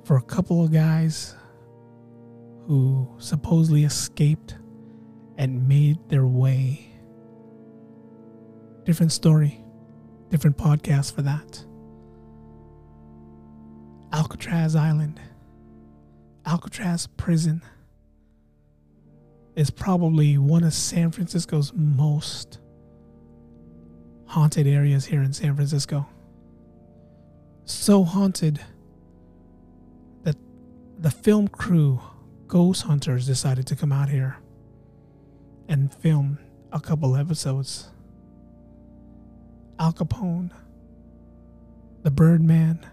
for 0.05 0.17
a 0.17 0.23
couple 0.23 0.63
of 0.63 0.73
guys 0.73 1.35
who 2.69 3.13
supposedly 3.19 3.83
escaped 3.83 4.55
and 5.37 5.67
made 5.67 6.09
their 6.09 6.25
way. 6.25 6.87
Different 8.85 9.11
story, 9.11 9.65
different 10.31 10.57
podcast 10.57 11.13
for 11.13 11.23
that. 11.23 11.65
Alcatraz 14.13 14.77
Island, 14.77 15.21
Alcatraz 16.45 17.07
Prison 17.07 17.63
is 19.55 19.71
probably 19.71 20.39
one 20.39 20.65
of 20.65 20.73
San 20.73 21.11
Francisco's 21.11 21.73
most 21.75 22.59
haunted 24.27 24.67
areas 24.67 25.05
here 25.05 25.23
in 25.23 25.33
San 25.33 25.55
Francisco. 25.55 26.07
So 27.65 28.03
haunted 28.03 28.61
that 30.25 30.37
the 30.99 31.11
film 31.11 31.49
crew, 31.49 32.01
Ghost 32.47 32.83
Hunters, 32.83 33.27
decided 33.27 33.67
to 33.69 33.77
come 33.77 33.93
out 33.93 34.09
here 34.09 34.37
and 35.69 35.93
film 35.95 36.39
a 36.73 36.81
couple 36.81 37.15
episodes. 37.15 37.89
Al 39.79 39.93
Capone, 39.93 40.51
the 42.03 42.11
Birdman, 42.11 42.85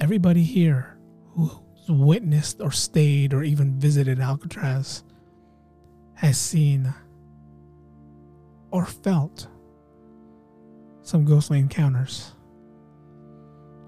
everybody 0.00 0.42
here 0.42 0.93
who 1.34 1.50
witnessed 1.88 2.60
or 2.60 2.70
stayed 2.70 3.34
or 3.34 3.42
even 3.42 3.78
visited 3.78 4.20
Alcatraz 4.20 5.02
has 6.14 6.38
seen 6.38 6.92
or 8.70 8.86
felt 8.86 9.48
some 11.02 11.24
ghostly 11.24 11.58
encounters. 11.58 12.32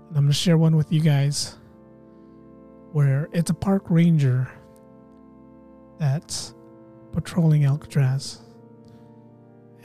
And 0.09 0.18
I'm 0.18 0.24
going 0.24 0.28
to 0.28 0.35
share 0.35 0.59
one 0.59 0.76
with 0.76 0.92
you 0.92 1.00
guys 1.00 1.56
where 2.92 3.28
it's 3.32 3.50
a 3.50 3.54
park 3.54 3.85
ranger 3.88 4.48
that's 5.98 6.54
patrolling 7.12 7.64
Alcatraz. 7.64 8.40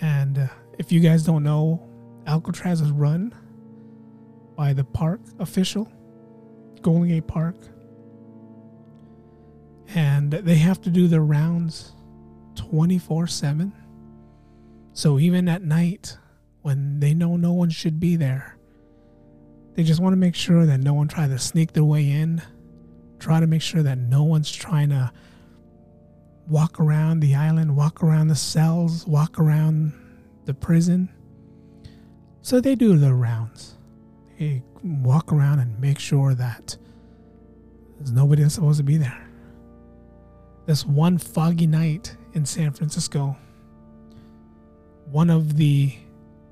And 0.02 0.39
uh, 0.39 0.47
if 0.78 0.91
you 0.91 1.00
guys 1.00 1.24
don't 1.24 1.43
know, 1.43 1.88
Alcatraz 2.28 2.82
is 2.82 2.91
run 2.91 3.34
by 4.56 4.74
the 4.74 4.84
park 4.84 5.21
official, 5.39 5.91
Golden 6.82 7.08
Gate 7.08 7.28
Park 7.28 7.56
and 9.94 10.32
they 10.32 10.56
have 10.56 10.82
to 10.82 10.89
do 10.89 11.08
their 11.08 11.22
rounds 11.22 11.94
24 12.56 13.28
7. 13.28 13.74
So 14.94 15.20
even 15.20 15.48
at 15.48 15.62
night, 15.62 16.17
when 16.62 17.00
they 17.00 17.13
know 17.13 17.38
no 17.38 17.54
one 17.54 17.70
should 17.70 18.00
be 18.00 18.15
there, 18.15 18.58
they 19.76 19.84
just 19.84 20.02
want 20.02 20.13
to 20.13 20.17
make 20.17 20.36
sure 20.36 20.65
that 20.65 20.80
no 20.80 20.94
one 20.94 21.08
try 21.08 21.28
to 21.28 21.39
sneak 21.39 21.74
their 21.74 21.84
way 21.84 22.10
in, 22.10 22.41
try 23.20 23.39
to 23.39 23.48
make 23.48 23.62
sure 23.62 23.84
that 23.84 23.98
no 23.98 24.24
one's 24.24 24.52
trying 24.52 24.89
to 24.89 25.12
walk 26.48 26.80
around 26.80 27.22
the 27.22 27.36
island, 27.36 27.76
walk 27.76 28.04
around 28.04 28.28
the 28.28 28.36
cells, 28.36 29.08
walk 29.08 29.39
around 29.39 29.94
the 30.46 30.54
prison. 30.54 31.10
So 32.41 32.60
they 32.60 32.76
do 32.76 32.98
their 32.98 33.15
rounds. 33.15 33.78
They 34.38 34.63
walk 34.84 35.32
around 35.32 35.60
and 35.60 35.80
make 35.80 36.00
sure 36.00 36.34
that 36.34 36.78
there's 37.98 38.12
nobody 38.12 38.41
that's 38.41 38.56
supposed 38.56 38.78
to 38.78 38.84
be 38.84 38.98
there 38.98 39.32
this 40.65 40.86
one 40.86 41.17
foggy 41.17 41.67
night 41.67 42.15
in 42.34 42.46
San 42.46 42.72
Francisco, 42.72 43.36
one 45.06 45.30
of 45.30 45.58
the 45.58 45.94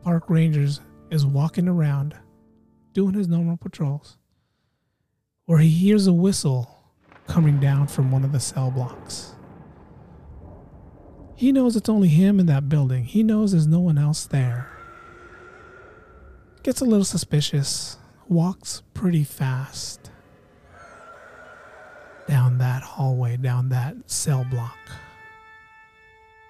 park 0.02 0.30
rangers 0.30 0.82
is 1.10 1.26
walking 1.26 1.68
around 1.68 2.16
doing 2.94 3.14
his 3.14 3.28
normal 3.28 3.58
patrols 3.58 4.18
where 5.46 5.60
he 5.60 5.70
hears 5.70 6.08
a 6.08 6.14
whistle 6.14 6.84
coming 7.28 7.60
down 7.60 7.88
from 7.88 8.12
one 8.12 8.24
of 8.24 8.32
the 8.32 8.40
cell 8.40 8.72
blocks. 8.72 9.36
He 11.36 11.52
knows 11.52 11.76
it's 11.76 11.90
only 11.90 12.10
him 12.10 12.40
in 12.40 12.48
that 12.48 12.68
building. 12.68 13.06
He 13.06 13.24
knows 13.24 13.52
there's 13.52 13.68
no 13.68 13.80
one 13.80 13.98
else 13.98 14.26
there. 14.26 14.70
Gets 16.64 16.82
a 16.82 16.86
little 16.86 17.06
suspicious, 17.06 17.98
walks 18.30 18.84
pretty 18.94 19.24
fast 19.24 20.12
down 22.28 22.60
that 22.60 22.84
hallway, 22.84 23.36
down 23.36 23.70
that 23.70 23.96
cell 24.06 24.46
block. 24.50 24.78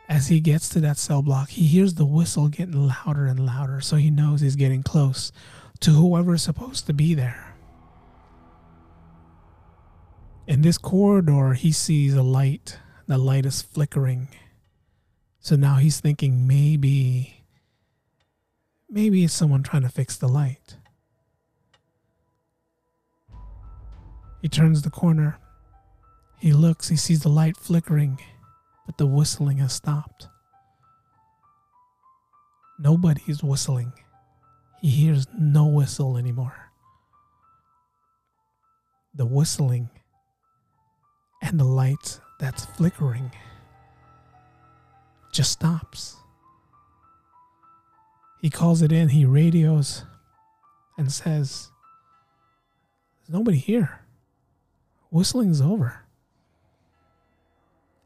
As 0.10 0.28
he 0.28 0.42
gets 0.42 0.68
to 0.70 0.82
that 0.82 0.98
cell 0.98 1.22
block, 1.22 1.50
he 1.50 1.66
hears 1.66 1.94
the 1.94 2.06
whistle 2.06 2.50
getting 2.50 2.88
louder 2.88 3.26
and 3.28 3.46
louder, 3.46 3.80
so 3.80 3.96
he 3.96 4.12
knows 4.12 4.42
he's 4.42 4.58
getting 4.58 4.84
close 4.84 5.32
to 5.80 5.92
whoever's 5.92 6.42
supposed 6.42 6.86
to 6.88 6.94
be 6.94 7.14
there. 7.14 7.56
In 10.48 10.64
this 10.64 10.78
corridor, 10.78 11.54
he 11.54 11.72
sees 11.72 12.14
a 12.14 12.24
light. 12.24 12.80
The 13.08 13.18
light 13.18 13.46
is 13.46 13.62
flickering. 13.62 14.28
So 15.40 15.56
now 15.56 15.76
he's 15.76 16.02
thinking 16.02 16.46
maybe, 16.46 17.46
maybe 18.90 19.24
it's 19.24 19.34
someone 19.34 19.64
trying 19.64 19.84
to 19.84 19.90
fix 19.90 20.18
the 20.18 20.28
light. 20.28 20.79
He 24.42 24.50
turns 24.50 24.82
the 24.82 24.90
corner 24.90 25.38
he 26.40 26.54
looks, 26.54 26.88
he 26.88 26.96
sees 26.96 27.22
the 27.22 27.30
light 27.30 27.58
flickering, 27.58 28.22
but 28.86 28.98
the 28.98 29.06
whistling 29.06 29.58
has 29.58 29.74
stopped. 29.74 30.30
Nobody 32.80 33.22
is 33.28 33.44
whistling. 33.44 33.92
he 34.82 34.90
hears 34.90 35.28
no 35.38 35.68
whistle 35.68 36.16
anymore. 36.16 36.72
The 39.14 39.26
whistling 39.26 39.90
and 41.42 41.60
the 41.60 41.66
light 41.66 42.22
that's 42.40 42.64
flickering 42.64 43.34
just 45.34 45.52
stops. 45.52 46.16
He 48.42 48.50
calls 48.50 48.82
it 48.82 48.94
in, 48.94 49.10
he 49.10 49.26
radios 49.26 50.06
and 50.98 51.12
says, 51.12 51.70
There's 53.18 53.38
nobody 53.38 53.58
here. 53.58 54.06
Whistling's 55.10 55.62
over. 55.62 56.02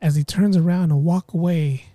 As 0.01 0.15
he 0.15 0.23
turns 0.23 0.57
around 0.57 0.91
and 0.91 1.03
walk 1.03 1.33
away, 1.33 1.85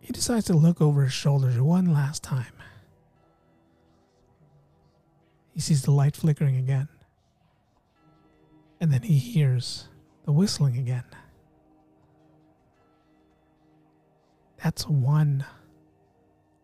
he 0.00 0.12
decides 0.12 0.46
to 0.46 0.54
look 0.54 0.80
over 0.80 1.04
his 1.04 1.12
shoulders 1.12 1.58
one 1.60 1.92
last 1.92 2.22
time. 2.22 2.52
He 5.54 5.60
sees 5.60 5.82
the 5.82 5.90
light 5.90 6.16
flickering 6.16 6.56
again. 6.56 6.88
And 8.80 8.90
then 8.90 9.02
he 9.02 9.18
hears 9.18 9.88
the 10.24 10.32
whistling 10.32 10.76
again. 10.76 11.04
That's 14.62 14.88
one 14.88 15.44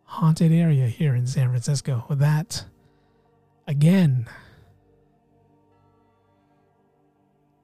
haunted 0.05 0.53
area 0.53 0.87
here 0.89 1.15
in 1.15 1.27
San 1.27 1.49
Francisco. 1.49 2.05
That, 2.11 2.65
again, 3.67 4.27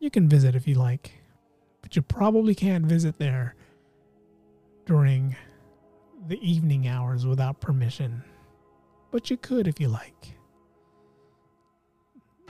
you 0.05 0.11
can 0.11 0.29
visit 0.29 0.55
if 0.55 0.69
you 0.69 0.75
like, 0.75 1.13
but 1.81 1.97
you 1.97 2.03
probably 2.03 2.55
can't 2.55 2.85
visit 2.85 3.19
there 3.19 3.55
during 4.85 5.35
the 6.29 6.39
evening 6.47 6.87
hours 6.87 7.27
without 7.27 7.59
permission. 7.59 8.23
But 9.11 9.31
you 9.31 9.39
could 9.39 9.67
if 9.67 9.81
you 9.81 9.89
like. 9.89 10.37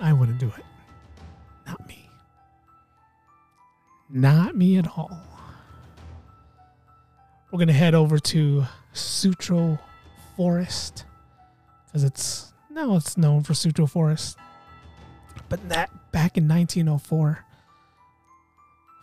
I 0.01 0.12
wouldn't 0.12 0.38
do 0.40 0.49
it. 0.49 0.64
Not 1.64 1.87
me. 1.87 2.11
Not 4.11 4.57
me 4.57 4.77
at 4.77 4.88
all. 4.88 5.17
We're 7.53 7.59
going 7.59 7.69
to 7.69 7.73
head 7.73 7.95
over 7.95 8.19
to 8.19 8.64
Sutro 8.93 9.79
Forest 10.37 11.05
because 11.87 12.03
it's 12.03 12.53
now 12.69 12.97
it's 12.97 13.17
known 13.17 13.45
for 13.45 13.55
Sutro 13.55 13.87
Forest. 13.87 14.38
But 15.55 15.69
that 15.69 16.11
back 16.11 16.37
in 16.37 16.49
1904, 16.49 17.45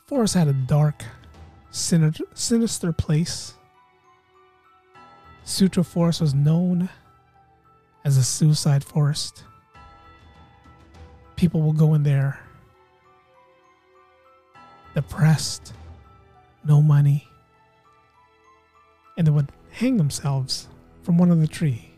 Forest 0.06 0.34
had 0.34 0.50
a 0.50 0.54
dark, 0.54 1.06
sinister 1.70 2.92
place. 2.92 3.54
Sutro 5.46 5.82
Forest 5.82 6.20
was 6.20 6.34
known 6.34 6.90
as 8.04 8.18
a 8.18 8.24
suicide 8.24 8.84
forest. 8.84 9.46
People 11.38 11.62
will 11.62 11.72
go 11.72 11.94
in 11.94 12.04
there 12.04 12.38
depressed, 14.94 15.72
no 16.66 16.82
money, 16.82 17.30
and 19.18 19.26
they 19.26 19.32
would 19.32 19.54
hang 19.72 19.96
themselves 19.96 20.68
from 21.02 21.18
one 21.18 21.32
of 21.32 21.40
the 21.40 21.48
tree. 21.48 21.92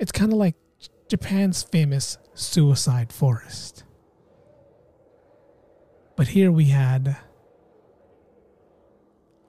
It's 0.00 0.10
kind 0.10 0.32
of 0.32 0.38
like 0.38 0.56
Japan's 1.12 1.62
famous 1.62 2.16
suicide 2.32 3.12
forest. 3.12 3.84
But 6.16 6.28
here 6.28 6.50
we 6.50 6.64
had 6.64 7.18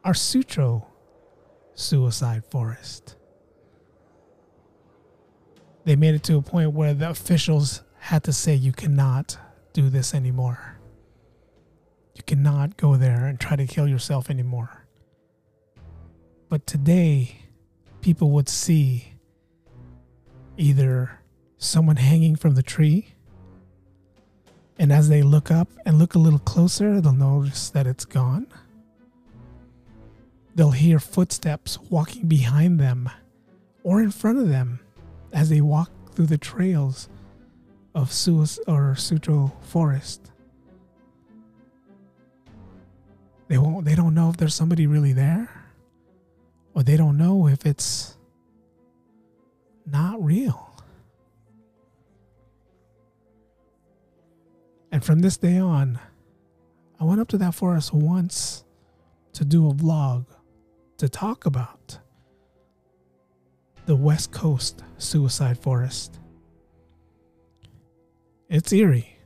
our 0.03 0.13
Sutro 0.13 0.85
suicide 1.73 2.43
forest. 2.51 3.15
They 5.85 5.95
made 5.95 6.15
it 6.15 6.23
to 6.23 6.35
a 6.35 6.41
point 6.41 6.73
where 6.73 6.93
the 6.93 7.09
officials 7.09 7.81
had 7.97 8.25
to 8.25 8.33
say, 8.33 8.55
you 8.55 8.73
cannot 8.73 9.37
do 9.71 9.87
this 9.87 10.13
anymore. 10.13 10.81
You 12.13 12.23
cannot 12.23 12.75
go 12.75 12.97
there 12.97 13.25
and 13.25 13.39
try 13.39 13.55
to 13.55 13.65
kill 13.65 13.87
yourself 13.87 14.29
anymore. 14.29 14.85
But 16.49 16.67
today, 16.67 17.37
people 18.01 18.31
would 18.31 18.49
see 18.49 19.13
either 20.57 21.19
someone 21.63 21.95
hanging 21.95 22.35
from 22.35 22.55
the 22.55 22.63
tree, 22.63 23.13
and 24.77 24.91
as 24.91 25.09
they 25.09 25.21
look 25.21 25.51
up 25.51 25.67
and 25.85 25.99
look 25.99 26.15
a 26.15 26.19
little 26.19 26.39
closer, 26.39 26.99
they'll 26.99 27.13
notice 27.13 27.69
that 27.69 27.87
it's 27.87 28.05
gone. 28.05 28.47
They'll 30.55 30.71
hear 30.71 30.99
footsteps 30.99 31.79
walking 31.89 32.27
behind 32.27 32.79
them 32.79 33.09
or 33.83 34.01
in 34.01 34.11
front 34.11 34.39
of 34.39 34.49
them 34.49 34.79
as 35.31 35.49
they 35.49 35.61
walk 35.61 35.91
through 36.13 36.27
the 36.27 36.37
trails 36.37 37.09
of 37.95 38.11
Suis 38.11 38.59
or 38.67 38.95
Sutro 38.95 39.53
Forest. 39.61 40.31
They 43.47 43.57
won't 43.57 43.85
they 43.85 43.95
don't 43.95 44.15
know 44.15 44.29
if 44.29 44.37
there's 44.37 44.55
somebody 44.55 44.87
really 44.87 45.13
there 45.13 45.49
or 46.73 46.83
they 46.83 46.97
don't 46.97 47.17
know 47.17 47.47
if 47.47 47.65
it's 47.65 48.17
not 49.85 50.23
real. 50.23 50.72
And 54.93 55.03
from 55.03 55.21
this 55.21 55.37
day 55.37 55.57
on, 55.57 55.97
I 56.99 57.03
went 57.03 57.19
up 57.19 57.27
to 57.29 57.37
that 57.39 57.55
forest 57.55 57.95
once 57.95 58.63
to 59.33 59.43
do 59.43 59.67
a 59.67 59.73
vlog 59.73 60.27
to 60.97 61.09
talk 61.09 61.47
about 61.47 61.97
the 63.87 63.95
West 63.95 64.31
Coast 64.31 64.83
suicide 64.99 65.57
forest. 65.57 66.19
It's 68.49 68.71
eerie. 68.71 69.17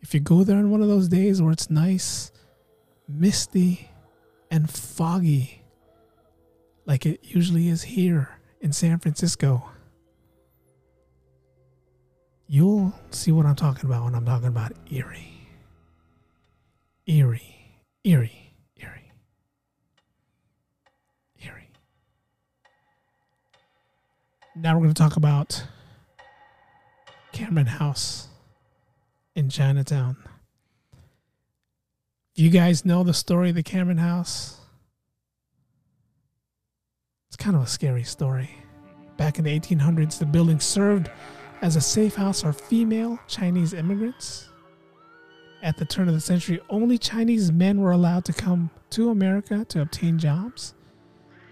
If 0.00 0.12
you 0.12 0.18
go 0.18 0.42
there 0.42 0.58
on 0.58 0.72
one 0.72 0.82
of 0.82 0.88
those 0.88 1.06
days 1.06 1.40
where 1.40 1.52
it's 1.52 1.70
nice, 1.70 2.32
misty, 3.06 3.88
and 4.50 4.68
foggy, 4.68 5.62
like 6.84 7.06
it 7.06 7.20
usually 7.22 7.68
is 7.68 7.84
here 7.84 8.40
in 8.60 8.72
San 8.72 8.98
Francisco, 8.98 9.70
you'll 12.48 12.92
see 13.10 13.32
what 13.32 13.46
I'm 13.46 13.56
talking 13.56 13.86
about 13.86 14.04
when 14.04 14.14
I'm 14.14 14.24
talking 14.24 14.48
about 14.48 14.72
eerie. 14.90 15.48
Eerie, 17.06 17.76
eerie, 18.04 18.52
eerie, 18.76 19.12
eerie. 21.42 21.70
Now 24.56 24.74
we're 24.74 24.84
going 24.84 24.94
to 24.94 25.02
talk 25.02 25.16
about 25.16 25.64
Cameron 27.32 27.66
House 27.66 28.28
in 29.34 29.50
Chinatown. 29.50 30.16
You 32.36 32.50
guys 32.50 32.84
know 32.84 33.04
the 33.04 33.14
story 33.14 33.50
of 33.50 33.54
the 33.54 33.62
Cameron 33.62 33.98
House? 33.98 34.60
It's 37.28 37.36
kind 37.36 37.56
of 37.56 37.62
a 37.62 37.66
scary 37.66 38.04
story. 38.04 38.50
Back 39.16 39.38
in 39.38 39.44
the 39.44 39.58
1800s, 39.58 40.18
the 40.18 40.26
building 40.26 40.58
served 40.58 41.10
as 41.64 41.76
a 41.76 41.80
safe 41.80 42.14
house 42.14 42.42
for 42.42 42.52
female 42.52 43.18
Chinese 43.26 43.72
immigrants. 43.72 44.50
At 45.62 45.78
the 45.78 45.86
turn 45.86 46.08
of 46.08 46.14
the 46.14 46.20
century, 46.20 46.60
only 46.68 46.98
Chinese 46.98 47.50
men 47.50 47.80
were 47.80 47.92
allowed 47.92 48.26
to 48.26 48.34
come 48.34 48.68
to 48.90 49.08
America 49.08 49.64
to 49.70 49.80
obtain 49.80 50.18
jobs. 50.18 50.74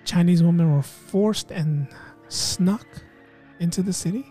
Chinese 0.04 0.42
women 0.42 0.70
were 0.70 0.82
forced 0.82 1.50
and 1.50 1.88
snuck 2.28 2.86
into 3.58 3.82
the 3.82 3.94
city. 3.94 4.26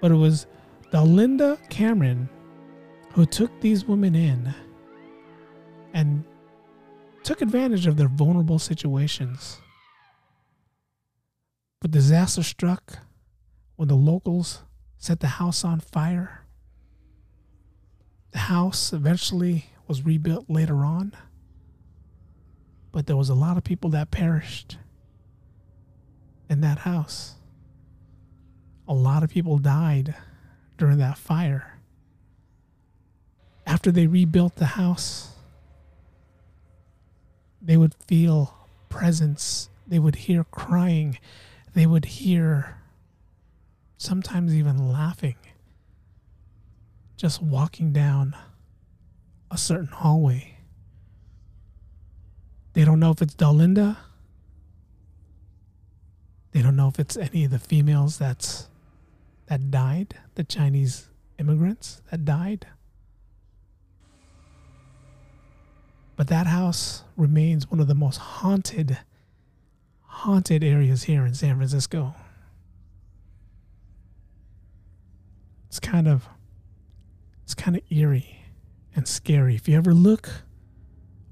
But 0.00 0.10
it 0.10 0.16
was 0.16 0.46
Dalinda 0.90 1.58
Cameron 1.68 2.30
who 3.12 3.26
took 3.26 3.60
these 3.60 3.84
women 3.84 4.14
in 4.14 4.54
and 5.92 6.24
took 7.24 7.42
advantage 7.42 7.86
of 7.86 7.98
their 7.98 8.08
vulnerable 8.08 8.58
situations. 8.58 9.60
But 11.82 11.90
disaster 11.90 12.44
struck 12.44 13.00
when 13.74 13.88
the 13.88 13.96
locals 13.96 14.62
set 14.98 15.18
the 15.18 15.26
house 15.26 15.64
on 15.64 15.80
fire. 15.80 16.44
The 18.30 18.38
house 18.38 18.92
eventually 18.92 19.66
was 19.88 20.04
rebuilt 20.04 20.48
later 20.48 20.84
on, 20.84 21.12
but 22.92 23.08
there 23.08 23.16
was 23.16 23.28
a 23.28 23.34
lot 23.34 23.56
of 23.56 23.64
people 23.64 23.90
that 23.90 24.12
perished 24.12 24.78
in 26.48 26.60
that 26.60 26.78
house. 26.78 27.34
A 28.86 28.94
lot 28.94 29.24
of 29.24 29.30
people 29.30 29.58
died 29.58 30.14
during 30.78 30.98
that 30.98 31.18
fire. 31.18 31.80
After 33.66 33.90
they 33.90 34.06
rebuilt 34.06 34.54
the 34.54 34.66
house, 34.66 35.32
they 37.60 37.76
would 37.76 37.96
feel 38.06 38.54
presence. 38.88 39.68
They 39.84 39.98
would 39.98 40.14
hear 40.14 40.44
crying. 40.44 41.18
They 41.74 41.86
would 41.86 42.04
hear 42.04 42.78
sometimes 43.96 44.54
even 44.54 44.92
laughing. 44.92 45.36
Just 47.16 47.42
walking 47.42 47.92
down 47.92 48.36
a 49.50 49.56
certain 49.56 49.86
hallway. 49.86 50.56
They 52.72 52.84
don't 52.84 53.00
know 53.00 53.10
if 53.10 53.22
it's 53.22 53.34
Dalinda 53.34 53.96
They 56.52 56.60
don't 56.60 56.76
know 56.76 56.88
if 56.88 56.98
it's 57.00 57.16
any 57.16 57.44
of 57.44 57.50
the 57.50 57.58
females 57.58 58.18
that's 58.18 58.68
that 59.46 59.70
died, 59.70 60.14
the 60.34 60.44
Chinese 60.44 61.08
immigrants 61.38 62.00
that 62.10 62.24
died. 62.24 62.66
But 66.14 66.28
that 66.28 66.46
house 66.46 67.04
remains 67.16 67.70
one 67.70 67.80
of 67.80 67.88
the 67.88 67.94
most 67.94 68.18
haunted 68.18 68.98
haunted 70.22 70.62
areas 70.62 71.02
here 71.02 71.26
in 71.26 71.34
San 71.34 71.56
Francisco. 71.56 72.14
It's 75.66 75.80
kind 75.80 76.06
of 76.06 76.28
it's 77.42 77.54
kind 77.54 77.76
of 77.76 77.82
eerie 77.90 78.38
and 78.94 79.08
scary. 79.08 79.56
If 79.56 79.68
you 79.68 79.76
ever 79.76 79.92
look 79.92 80.30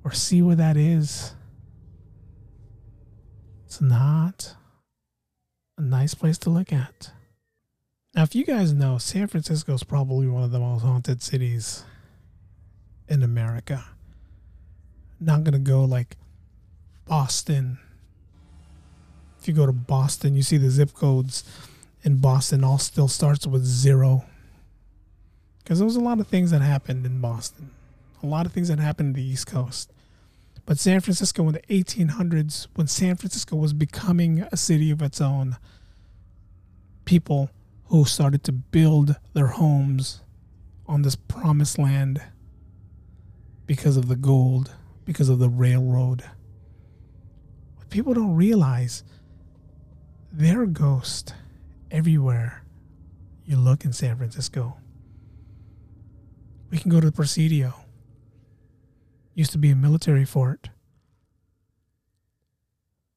or 0.02 0.10
see 0.10 0.42
where 0.42 0.56
that 0.56 0.76
is, 0.76 1.36
it's 3.64 3.80
not 3.80 4.56
a 5.78 5.82
nice 5.82 6.14
place 6.14 6.38
to 6.38 6.50
look 6.50 6.72
at. 6.72 7.12
Now, 8.16 8.24
if 8.24 8.34
you 8.34 8.44
guys 8.44 8.72
know, 8.72 8.98
San 8.98 9.28
Francisco 9.28 9.72
is 9.72 9.84
probably 9.84 10.26
one 10.26 10.42
of 10.42 10.50
the 10.50 10.58
most 10.58 10.82
haunted 10.82 11.22
cities 11.22 11.84
in 13.08 13.22
America. 13.22 13.84
Not 15.20 15.44
going 15.44 15.52
to 15.52 15.60
go 15.60 15.84
like 15.84 16.16
Boston. 17.06 17.78
If 19.40 19.48
you 19.48 19.54
go 19.54 19.66
to 19.66 19.72
Boston, 19.72 20.34
you 20.34 20.42
see 20.42 20.58
the 20.58 20.70
zip 20.70 20.92
codes 20.92 21.44
in 22.02 22.18
Boston 22.18 22.62
all 22.62 22.78
still 22.78 23.08
starts 23.08 23.46
with 23.46 23.64
zero. 23.64 24.24
Because 25.62 25.78
there 25.78 25.86
was 25.86 25.96
a 25.96 26.00
lot 26.00 26.20
of 26.20 26.26
things 26.26 26.50
that 26.50 26.62
happened 26.62 27.06
in 27.06 27.20
Boston, 27.20 27.70
a 28.22 28.26
lot 28.26 28.44
of 28.44 28.52
things 28.52 28.68
that 28.68 28.78
happened 28.78 29.16
in 29.16 29.22
the 29.22 29.28
East 29.28 29.46
Coast. 29.46 29.92
But 30.66 30.78
San 30.78 31.00
Francisco 31.00 31.46
in 31.48 31.54
the 31.54 31.62
1800s, 31.62 32.66
when 32.74 32.86
San 32.86 33.16
Francisco 33.16 33.56
was 33.56 33.72
becoming 33.72 34.46
a 34.52 34.56
city 34.56 34.90
of 34.90 35.02
its 35.02 35.20
own, 35.20 35.56
people 37.04 37.50
who 37.86 38.04
started 38.04 38.44
to 38.44 38.52
build 38.52 39.16
their 39.32 39.48
homes 39.48 40.20
on 40.86 41.02
this 41.02 41.16
promised 41.16 41.78
land 41.78 42.20
because 43.66 43.96
of 43.96 44.08
the 44.08 44.16
gold, 44.16 44.72
because 45.04 45.28
of 45.28 45.38
the 45.38 45.48
railroad. 45.48 46.24
What 47.76 47.90
people 47.90 48.14
don't 48.14 48.36
realize, 48.36 49.02
there 50.32 50.60
are 50.60 50.66
ghosts 50.66 51.32
everywhere 51.90 52.62
you 53.44 53.56
look 53.56 53.84
in 53.84 53.92
San 53.92 54.16
Francisco. 54.16 54.76
We 56.70 56.78
can 56.78 56.90
go 56.90 57.00
to 57.00 57.06
the 57.06 57.12
Presidio. 57.12 57.74
Used 59.34 59.52
to 59.52 59.58
be 59.58 59.70
a 59.70 59.76
military 59.76 60.24
fort. 60.24 60.70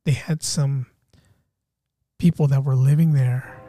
They 0.05 0.13
had 0.13 0.41
some 0.41 0.87
people 2.17 2.47
that 2.47 2.63
were 2.63 2.75
living 2.75 3.13
there 3.13 3.61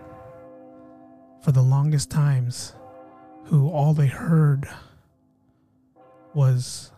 for 1.43 1.53
the 1.53 1.63
longest 1.63 2.11
times 2.11 2.75
who 3.45 3.69
all 3.69 3.93
they 3.93 4.07
heard 4.07 4.67
was 6.33 6.91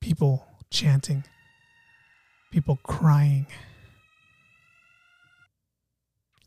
people 0.00 0.46
chanting, 0.70 1.24
people 2.52 2.78
crying, 2.84 3.46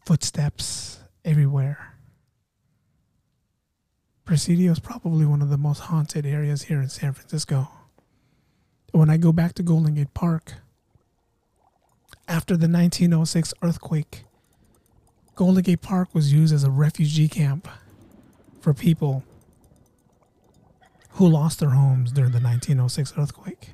footsteps 0.08 1.02
everywhere. 1.26 1.98
Presidio 4.24 4.72
is 4.72 4.80
probably 4.80 5.26
one 5.26 5.42
of 5.42 5.50
the 5.50 5.58
most 5.58 5.80
haunted 5.80 6.26
areas 6.26 6.64
here 6.64 6.82
in 6.82 6.88
San 6.88 7.12
Francisco. 7.12 7.68
When 8.94 9.10
I 9.10 9.18
go 9.18 9.34
back 9.34 9.54
to 9.56 9.64
Golden 9.64 9.96
Gate 9.96 10.14
Park, 10.14 10.54
after 12.26 12.56
the 12.56 12.70
1906 12.70 13.54
earthquake, 13.62 14.24
Golden 15.36 15.62
Gate 15.62 15.82
Park 15.82 16.16
was 16.16 16.32
used 16.32 16.54
as 16.54 16.64
a 16.64 16.72
refugee 16.72 17.28
camp 17.28 17.68
for 18.62 18.74
people 18.74 19.26
who 21.16 21.28
lost 21.28 21.60
their 21.60 21.72
homes 21.72 22.14
during 22.14 22.32
the 22.32 22.40
1906 22.40 23.12
earthquake. 23.18 23.72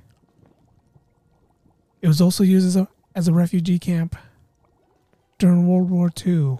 It 2.02 2.08
was 2.08 2.20
also 2.20 2.44
used 2.44 2.66
as 2.66 2.76
a, 2.76 2.88
as 3.14 3.28
a 3.28 3.34
refugee 3.34 3.78
camp 3.78 4.16
during 5.44 5.68
World 5.68 5.90
War 5.90 6.10
II 6.26 6.60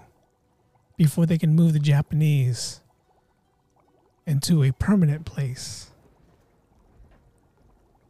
before 0.98 1.26
they 1.26 1.38
can 1.38 1.56
move 1.56 1.72
the 1.72 1.80
Japanese 1.80 2.82
into 4.28 4.62
a 4.62 4.74
permanent 4.74 5.26
place. 5.26 5.92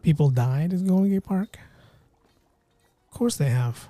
People 0.02 0.32
died 0.32 0.74
at 0.74 0.88
Golden 0.88 1.12
Gate 1.12 1.26
Park? 1.26 1.60
Of 3.08 3.16
course 3.16 3.36
they 3.36 3.52
have. 3.52 3.88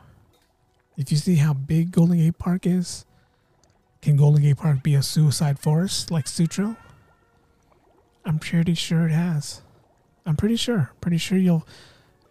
If 0.97 1.09
you 1.09 1.15
see 1.15 1.35
how 1.35 1.53
big 1.53 1.93
Golden 1.93 2.17
Gate 2.17 2.37
Park 2.37 2.67
is, 2.67 3.05
can 4.01 4.17
Golden 4.17 4.41
Gate 4.41 4.57
Park 4.57 4.83
be 4.83 4.95
a 4.95 5.01
suicide 5.01 5.59
forest 5.59 6.11
like 6.11 6.27
Sutro? 6.27 6.75
I'm 8.25 8.39
pretty 8.39 8.73
sure 8.73 9.07
it 9.07 9.13
has. 9.13 9.61
I'm 10.25 10.35
pretty 10.35 10.57
sure. 10.57 10.91
Pretty 10.99 11.17
sure 11.17 11.37
you'll, 11.37 11.65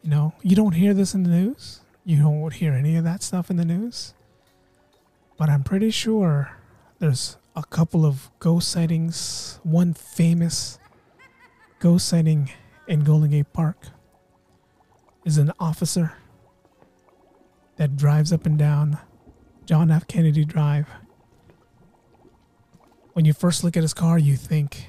you 0.02 0.10
know, 0.10 0.34
you 0.42 0.54
don't 0.54 0.72
hear 0.72 0.92
this 0.92 1.14
in 1.14 1.22
the 1.22 1.30
news. 1.30 1.80
You 2.04 2.18
don't 2.18 2.52
hear 2.52 2.74
any 2.74 2.96
of 2.96 3.04
that 3.04 3.22
stuff 3.22 3.48
in 3.48 3.56
the 3.56 3.64
news. 3.64 4.12
But 5.36 5.48
I'm 5.48 5.64
pretty 5.64 5.90
sure 5.90 6.56
there's 6.98 7.36
a 7.56 7.62
couple 7.64 8.06
of 8.06 8.30
ghost 8.38 8.68
sightings. 8.68 9.58
One 9.62 9.92
famous 9.92 10.78
ghost 11.80 12.06
sighting 12.06 12.50
in 12.86 13.00
Golden 13.04 13.30
Gate 13.30 13.52
Park 13.52 13.88
is 15.24 15.38
an 15.38 15.52
officer 15.58 16.14
that 17.76 17.96
drives 17.96 18.32
up 18.32 18.46
and 18.46 18.58
down 18.58 18.98
John 19.64 19.90
F. 19.90 20.06
Kennedy 20.06 20.44
Drive. 20.44 20.86
When 23.14 23.24
you 23.24 23.32
first 23.32 23.62
look 23.64 23.76
at 23.76 23.82
his 23.82 23.94
car, 23.94 24.18
you 24.18 24.36
think, 24.36 24.86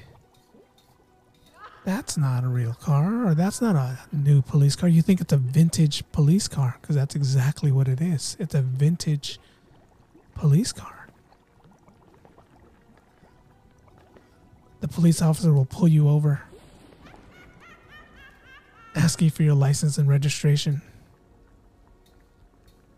that's 1.84 2.16
not 2.16 2.44
a 2.44 2.48
real 2.48 2.72
car, 2.72 3.26
or 3.26 3.34
that's 3.34 3.60
not 3.60 3.76
a 3.76 3.98
new 4.12 4.40
police 4.40 4.74
car. 4.74 4.88
You 4.88 5.02
think 5.02 5.20
it's 5.20 5.32
a 5.32 5.36
vintage 5.36 6.02
police 6.12 6.48
car, 6.48 6.78
because 6.80 6.96
that's 6.96 7.14
exactly 7.14 7.70
what 7.70 7.86
it 7.86 8.00
is. 8.00 8.36
It's 8.40 8.54
a 8.54 8.62
vintage 8.62 9.38
police 10.34 10.72
car. 10.72 11.08
The 14.80 14.88
police 14.88 15.22
officer 15.22 15.52
will 15.52 15.64
pull 15.64 15.88
you 15.88 16.08
over, 16.08 16.42
ask 18.94 19.22
you 19.22 19.30
for 19.30 19.42
your 19.42 19.54
license 19.54 19.96
and 19.96 20.08
registration 20.08 20.82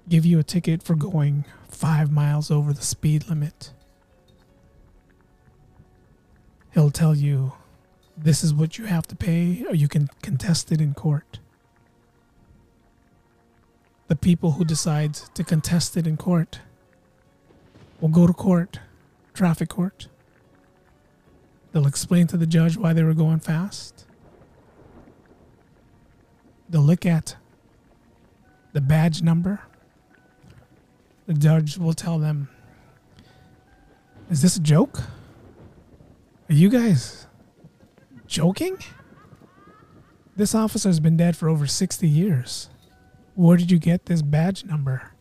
give 0.09 0.25
you 0.25 0.39
a 0.39 0.43
ticket 0.43 0.83
for 0.83 0.95
going 0.95 1.45
five 1.69 2.11
miles 2.11 2.51
over 2.51 2.73
the 2.73 2.83
speed 2.83 3.29
limit. 3.29 3.73
He'll 6.73 6.91
tell 6.91 7.17
you 7.17 7.53
this 8.17 8.45
is 8.45 8.55
what 8.55 8.79
you 8.79 8.85
have 8.87 9.07
to 9.09 9.17
pay, 9.17 9.65
or 9.69 9.75
you 9.75 9.89
can 9.89 10.09
contest 10.23 10.71
it 10.73 10.81
in 10.81 10.95
court. 10.95 11.41
The 14.09 14.17
people 14.17 14.53
who 14.53 14.65
decide 14.65 15.15
to 15.15 15.43
contest 15.43 15.97
it 15.97 16.07
in 16.07 16.17
court 16.17 16.61
will 18.01 18.09
go 18.09 18.27
to 18.27 18.33
court, 18.33 18.81
traffic 19.35 19.69
court. 19.69 20.09
They'll 21.73 21.87
explain 21.87 22.27
to 22.29 22.37
the 22.37 22.47
judge 22.47 22.77
why 22.77 22.93
they 22.93 23.03
were 23.03 23.15
going 23.15 23.41
fast. 23.41 24.07
They'll 26.69 26.83
look 26.83 27.07
at 27.07 27.37
the 28.73 28.81
badge 28.81 29.23
number 29.23 29.61
the 31.27 31.35
judge 31.35 31.77
will 31.77 31.93
tell 31.93 32.19
them, 32.19 32.49
Is 34.31 34.43
this 34.43 34.57
a 34.57 34.61
joke? 34.61 35.01
Are 36.49 36.55
you 36.55 36.69
guys 36.69 37.27
joking? 38.27 38.79
This 40.37 40.55
officer's 40.55 41.01
been 41.01 41.17
dead 41.17 41.37
for 41.37 41.49
over 41.49 41.67
60 41.67 42.07
years. 42.07 42.69
Where 43.35 43.57
did 43.57 43.71
you 43.71 43.79
get 43.79 44.07
this 44.07 44.23
badge 44.23 44.65
number? 44.65 45.13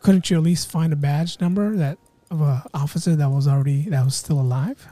Couldn't 0.00 0.30
you 0.30 0.36
at 0.36 0.42
least 0.42 0.70
find 0.70 0.92
a 0.92 0.96
badge 0.96 1.40
number 1.40 1.76
that 1.76 1.98
of 2.30 2.40
a 2.40 2.64
officer 2.74 3.16
that 3.16 3.30
was 3.30 3.48
already 3.48 3.88
that 3.88 4.04
was 4.04 4.14
still 4.14 4.40
alive? 4.40 4.88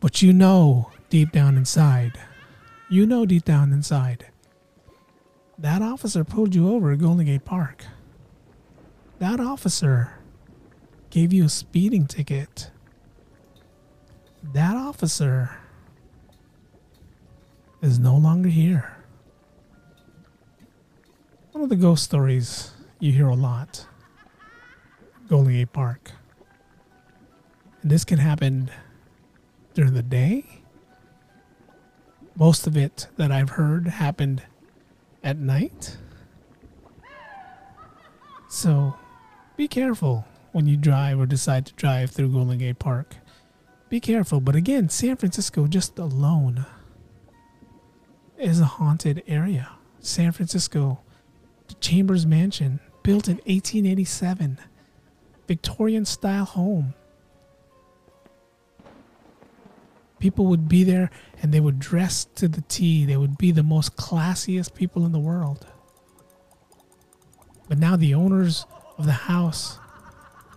But 0.00 0.22
you 0.22 0.32
know 0.32 0.90
deep 1.10 1.32
down 1.32 1.56
inside, 1.56 2.18
you 2.88 3.06
know 3.06 3.26
deep 3.26 3.44
down 3.44 3.72
inside 3.72 4.26
that 5.58 5.82
officer 5.82 6.22
pulled 6.22 6.54
you 6.54 6.70
over 6.72 6.92
at 6.92 7.00
Golden 7.00 7.26
Gate 7.26 7.44
Park. 7.44 7.84
That 9.18 9.40
officer 9.40 10.12
gave 11.10 11.32
you 11.32 11.44
a 11.44 11.48
speeding 11.48 12.06
ticket. 12.06 12.70
That 14.54 14.76
officer 14.76 15.58
is 17.82 17.98
no 17.98 18.16
longer 18.16 18.48
here. 18.48 18.97
One 21.58 21.64
of 21.64 21.70
the 21.70 21.74
ghost 21.74 22.04
stories 22.04 22.70
you 23.00 23.10
hear 23.10 23.26
a 23.26 23.34
lot 23.34 23.84
Golden 25.28 25.52
Gate 25.52 25.72
Park. 25.72 26.12
And 27.82 27.90
this 27.90 28.04
can 28.04 28.18
happen 28.18 28.70
during 29.74 29.92
the 29.92 30.04
day. 30.04 30.44
Most 32.36 32.68
of 32.68 32.76
it 32.76 33.08
that 33.16 33.32
I've 33.32 33.50
heard 33.50 33.88
happened 33.88 34.44
at 35.24 35.36
night. 35.36 35.96
So 38.48 38.94
be 39.56 39.66
careful 39.66 40.26
when 40.52 40.68
you 40.68 40.76
drive 40.76 41.18
or 41.18 41.26
decide 41.26 41.66
to 41.66 41.74
drive 41.74 42.12
through 42.12 42.28
Golden 42.28 42.58
Gate 42.58 42.78
Park. 42.78 43.16
Be 43.88 43.98
careful. 43.98 44.40
But 44.40 44.54
again, 44.54 44.90
San 44.90 45.16
Francisco 45.16 45.66
just 45.66 45.98
alone 45.98 46.66
is 48.38 48.60
a 48.60 48.64
haunted 48.64 49.24
area. 49.26 49.70
San 49.98 50.30
Francisco, 50.30 51.00
the 51.68 51.74
Chambers 51.74 52.26
Mansion, 52.26 52.80
built 53.02 53.28
in 53.28 53.36
1887, 53.36 54.58
Victorian 55.46 56.04
style 56.04 56.44
home. 56.44 56.94
People 60.18 60.46
would 60.46 60.68
be 60.68 60.82
there 60.82 61.10
and 61.40 61.52
they 61.52 61.60
would 61.60 61.78
dress 61.78 62.24
to 62.34 62.48
the 62.48 62.62
T. 62.62 63.04
They 63.04 63.16
would 63.16 63.38
be 63.38 63.52
the 63.52 63.62
most 63.62 63.96
classiest 63.96 64.74
people 64.74 65.06
in 65.06 65.12
the 65.12 65.18
world. 65.18 65.66
But 67.68 67.78
now 67.78 67.96
the 67.96 68.14
owners 68.14 68.66
of 68.96 69.06
the 69.06 69.12
house 69.12 69.78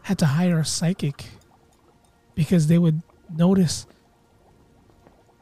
had 0.03 0.18
to 0.20 0.26
hire 0.26 0.59
a 0.59 0.66
psychic 0.66 1.26
because 2.34 2.68
they 2.68 2.78
would 2.78 3.01
notice 3.36 3.86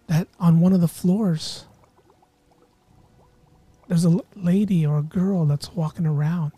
that 0.08 0.28
on 0.40 0.60
one 0.60 0.74
of 0.74 0.82
the 0.82 0.88
floors 0.88 1.66
there's 3.90 4.06
a 4.06 4.20
lady 4.36 4.86
or 4.86 5.00
a 5.00 5.04
girl 5.04 5.46
that's 5.46 5.74
walking 5.74 6.06
around. 6.06 6.54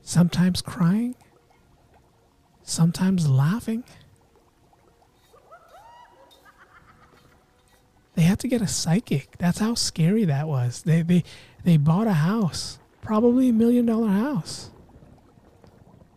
Sometimes 0.00 0.62
crying. 0.62 1.14
Sometimes 2.62 3.28
laughing. 3.28 3.84
They 8.14 8.22
had 8.22 8.38
to 8.40 8.48
get 8.48 8.62
a 8.62 8.66
psychic. 8.66 9.36
That's 9.36 9.58
how 9.58 9.74
scary 9.74 10.24
that 10.24 10.48
was. 10.48 10.82
They 10.82 11.02
they 11.02 11.22
they 11.64 11.76
bought 11.76 12.06
a 12.06 12.14
house 12.14 12.78
probably 13.02 13.50
a 13.50 13.52
million 13.52 13.84
dollar 13.84 14.08
house. 14.08 14.70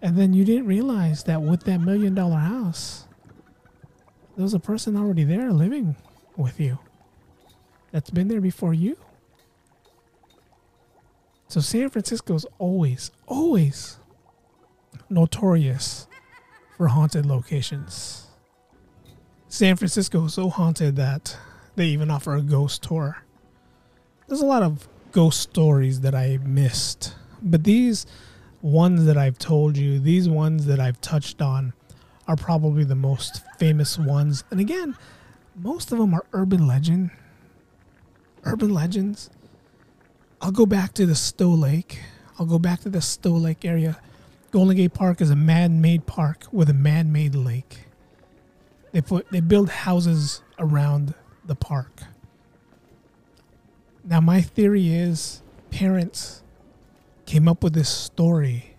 And 0.02 0.18
then 0.18 0.34
you 0.34 0.46
didn't 0.46 0.66
realize 0.66 1.26
that 1.26 1.42
with 1.42 1.66
that 1.66 1.80
million 1.80 2.16
dollar 2.16 2.38
house, 2.38 3.06
there 4.36 4.44
was 4.44 4.54
a 4.54 4.60
person 4.60 4.96
already 4.96 5.26
there 5.26 5.52
living 5.52 5.98
with 6.38 6.60
you 6.60 6.80
that's 7.92 8.10
been 8.10 8.28
there 8.28 8.42
before 8.42 8.74
you. 8.74 8.98
So 11.48 11.60
San 11.60 11.90
Francisco 11.90 12.36
is 12.36 12.46
always, 12.60 13.12
always 13.28 13.98
notorious 15.10 16.08
for 16.78 16.88
haunted 16.88 17.26
locations. 17.26 18.28
San 19.48 19.76
Francisco 19.76 20.26
is 20.26 20.34
so 20.34 20.50
haunted 20.50 20.96
that 20.96 21.38
they 21.76 21.88
even 21.88 22.10
offer 22.10 22.36
a 22.36 22.42
ghost 22.42 22.84
tour. 22.84 23.24
There's 24.28 24.42
a 24.42 24.46
lot 24.46 24.64
of 24.64 24.88
ghost 25.12 25.42
stories 25.42 26.00
that 26.02 26.16
I 26.16 26.40
missed, 26.42 27.16
but 27.42 27.66
these 27.66 28.06
ones 28.62 29.06
that 29.06 29.18
I've 29.18 29.38
told 29.38 29.76
you, 29.76 30.00
these 30.00 30.30
ones 30.30 30.66
that 30.68 30.80
I've 30.80 31.02
touched 31.02 31.42
on, 31.42 31.74
are 32.28 32.38
probably 32.38 32.86
the 32.86 32.96
most 32.96 33.42
famous 33.58 34.00
ones. 34.00 34.46
And 34.52 34.62
again, 34.62 34.96
most 35.56 35.92
of 35.92 35.98
them 35.98 36.14
are 36.14 36.26
urban 36.32 36.66
legend. 36.66 37.12
Urban 38.44 38.74
legends. 38.74 39.30
I'll 40.42 40.52
go 40.52 40.66
back 40.66 40.94
to 40.94 41.06
the 41.06 41.16
Stow 41.16 41.50
Lake. 41.50 42.00
I'll 42.40 42.46
go 42.46 42.60
back 42.60 42.82
to 42.82 42.90
the 42.90 43.02
Stow 43.02 43.34
Lake 43.34 43.64
area. 43.64 44.00
Golden 44.52 44.76
Gate 44.76 44.94
Park 44.94 45.22
is 45.22 45.30
a 45.30 45.36
man-made 45.36 46.06
park 46.06 46.46
with 46.52 46.70
a 46.70 46.74
man-made 46.74 47.36
lake. 47.36 47.86
They 48.92 49.02
put 49.02 49.30
they 49.32 49.40
build 49.40 49.70
houses 49.70 50.42
around 50.60 51.14
the 51.46 51.56
park. 51.56 52.02
Now 54.04 54.20
my 54.20 54.42
theory 54.42 54.94
is 54.94 55.42
parents 55.70 56.44
came 57.26 57.48
up 57.48 57.64
with 57.64 57.74
this 57.74 57.90
story 57.90 58.72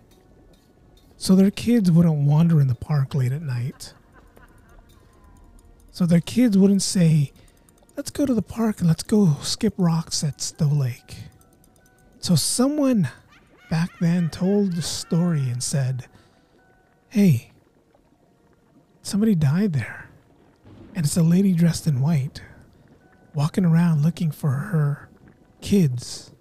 so 1.23 1.35
their 1.35 1.51
kids 1.51 1.89
wouldn't 1.89 2.27
wander 2.27 2.59
in 2.59 2.67
the 2.67 2.75
park 2.75 3.15
late 3.15 3.31
at 3.31 3.41
night. 3.41 3.93
So 5.89 6.05
their 6.05 6.19
kids 6.19 6.57
wouldn't 6.57 6.81
say, 6.81 7.31
let's 7.95 8.09
go 8.11 8.25
to 8.25 8.33
the 8.33 8.41
park 8.41 8.79
and 8.79 8.87
let's 8.87 9.03
go 9.03 9.37
skip 9.41 9.73
rocks 9.77 10.23
at 10.23 10.41
Stow 10.41 10.67
Lake. 10.67 11.15
So 12.19 12.35
someone 12.35 13.09
back 13.69 13.91
then 13.99 14.29
told 14.29 14.73
the 14.73 14.81
story 14.81 15.49
and 15.49 15.61
said, 15.61 16.07
hey, 17.09 17.51
somebody 19.01 19.35
died 19.35 19.73
there. 19.73 20.09
And 20.95 21.05
it's 21.05 21.17
a 21.17 21.23
lady 21.23 21.53
dressed 21.53 21.87
in 21.87 22.01
white 22.01 22.41
walking 23.33 23.65
around 23.65 24.03
looking 24.03 24.31
for 24.31 24.51
her 24.51 25.09
kids 25.61 26.31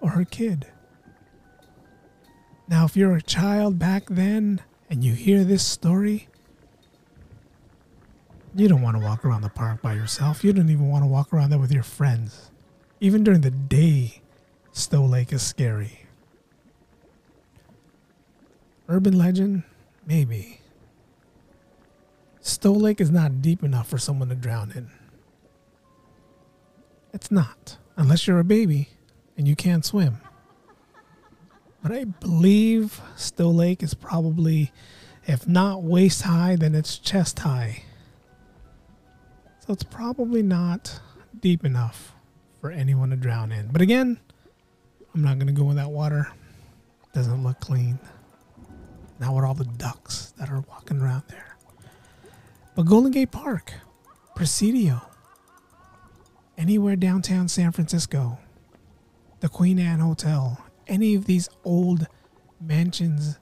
or 0.00 0.10
her 0.10 0.24
kid. 0.24 0.66
Now, 2.68 2.84
if 2.84 2.96
you're 2.96 3.16
a 3.16 3.22
child 3.22 3.78
back 3.78 4.04
then 4.08 4.62
and 4.88 5.04
you 5.04 5.14
hear 5.14 5.44
this 5.44 5.64
story, 5.64 6.28
you 8.54 8.68
don't 8.68 8.82
want 8.82 8.96
to 8.96 9.02
walk 9.02 9.24
around 9.24 9.42
the 9.42 9.48
park 9.48 9.80
by 9.80 9.94
yourself. 9.94 10.44
You 10.44 10.52
don't 10.52 10.68
even 10.68 10.88
want 10.88 11.04
to 11.04 11.08
walk 11.08 11.32
around 11.32 11.50
there 11.50 11.58
with 11.58 11.72
your 11.72 11.82
friends. 11.82 12.50
Even 13.00 13.24
during 13.24 13.40
the 13.40 13.50
day, 13.50 14.20
Stow 14.72 15.04
Lake 15.04 15.32
is 15.32 15.42
scary. 15.42 16.06
Urban 18.88 19.16
legend? 19.16 19.62
Maybe. 20.06 20.60
Stow 22.40 22.72
Lake 22.72 23.00
is 23.00 23.10
not 23.10 23.40
deep 23.40 23.62
enough 23.62 23.88
for 23.88 23.98
someone 23.98 24.28
to 24.28 24.34
drown 24.34 24.72
in. 24.74 24.90
It's 27.14 27.30
not, 27.30 27.78
unless 27.96 28.26
you're 28.26 28.38
a 28.38 28.44
baby 28.44 28.88
and 29.36 29.46
you 29.46 29.56
can't 29.56 29.84
swim. 29.84 30.18
But 31.82 31.92
I 31.92 32.04
believe 32.04 33.00
Stow 33.16 33.50
Lake 33.50 33.82
is 33.82 33.94
probably, 33.94 34.72
if 35.26 35.48
not 35.48 35.82
waist 35.82 36.22
high, 36.22 36.56
then 36.56 36.74
it's 36.74 36.98
chest 36.98 37.40
high. 37.40 37.84
So 39.64 39.72
it's 39.72 39.84
probably 39.84 40.42
not 40.42 41.00
deep 41.38 41.64
enough 41.64 42.14
for 42.60 42.72
anyone 42.72 43.10
to 43.10 43.16
drown 43.16 43.52
in. 43.52 43.68
But 43.68 43.80
again, 43.80 44.18
I'm 45.14 45.22
not 45.22 45.38
going 45.38 45.46
to 45.46 45.52
go 45.52 45.70
in 45.70 45.76
that 45.76 45.90
water. 45.90 46.28
It 47.04 47.14
doesn't 47.14 47.44
look 47.44 47.60
clean. 47.60 48.00
Now 49.20 49.36
with 49.36 49.44
all 49.44 49.54
the 49.54 49.64
ducks 49.64 50.34
that 50.36 50.50
are 50.50 50.64
walking 50.68 51.00
around 51.00 51.22
there. 51.28 51.56
But 52.74 52.86
Golden 52.86 53.12
Gate 53.12 53.30
Park, 53.30 53.72
Presidio, 54.34 55.00
anywhere 56.58 56.96
downtown 56.96 57.46
San 57.46 57.70
Francisco, 57.70 58.40
the 59.38 59.48
Queen 59.48 59.78
Anne 59.78 60.00
Hotel, 60.00 60.60
any 60.88 61.14
of 61.14 61.26
these 61.26 61.48
old 61.62 62.08
mansions 62.60 63.38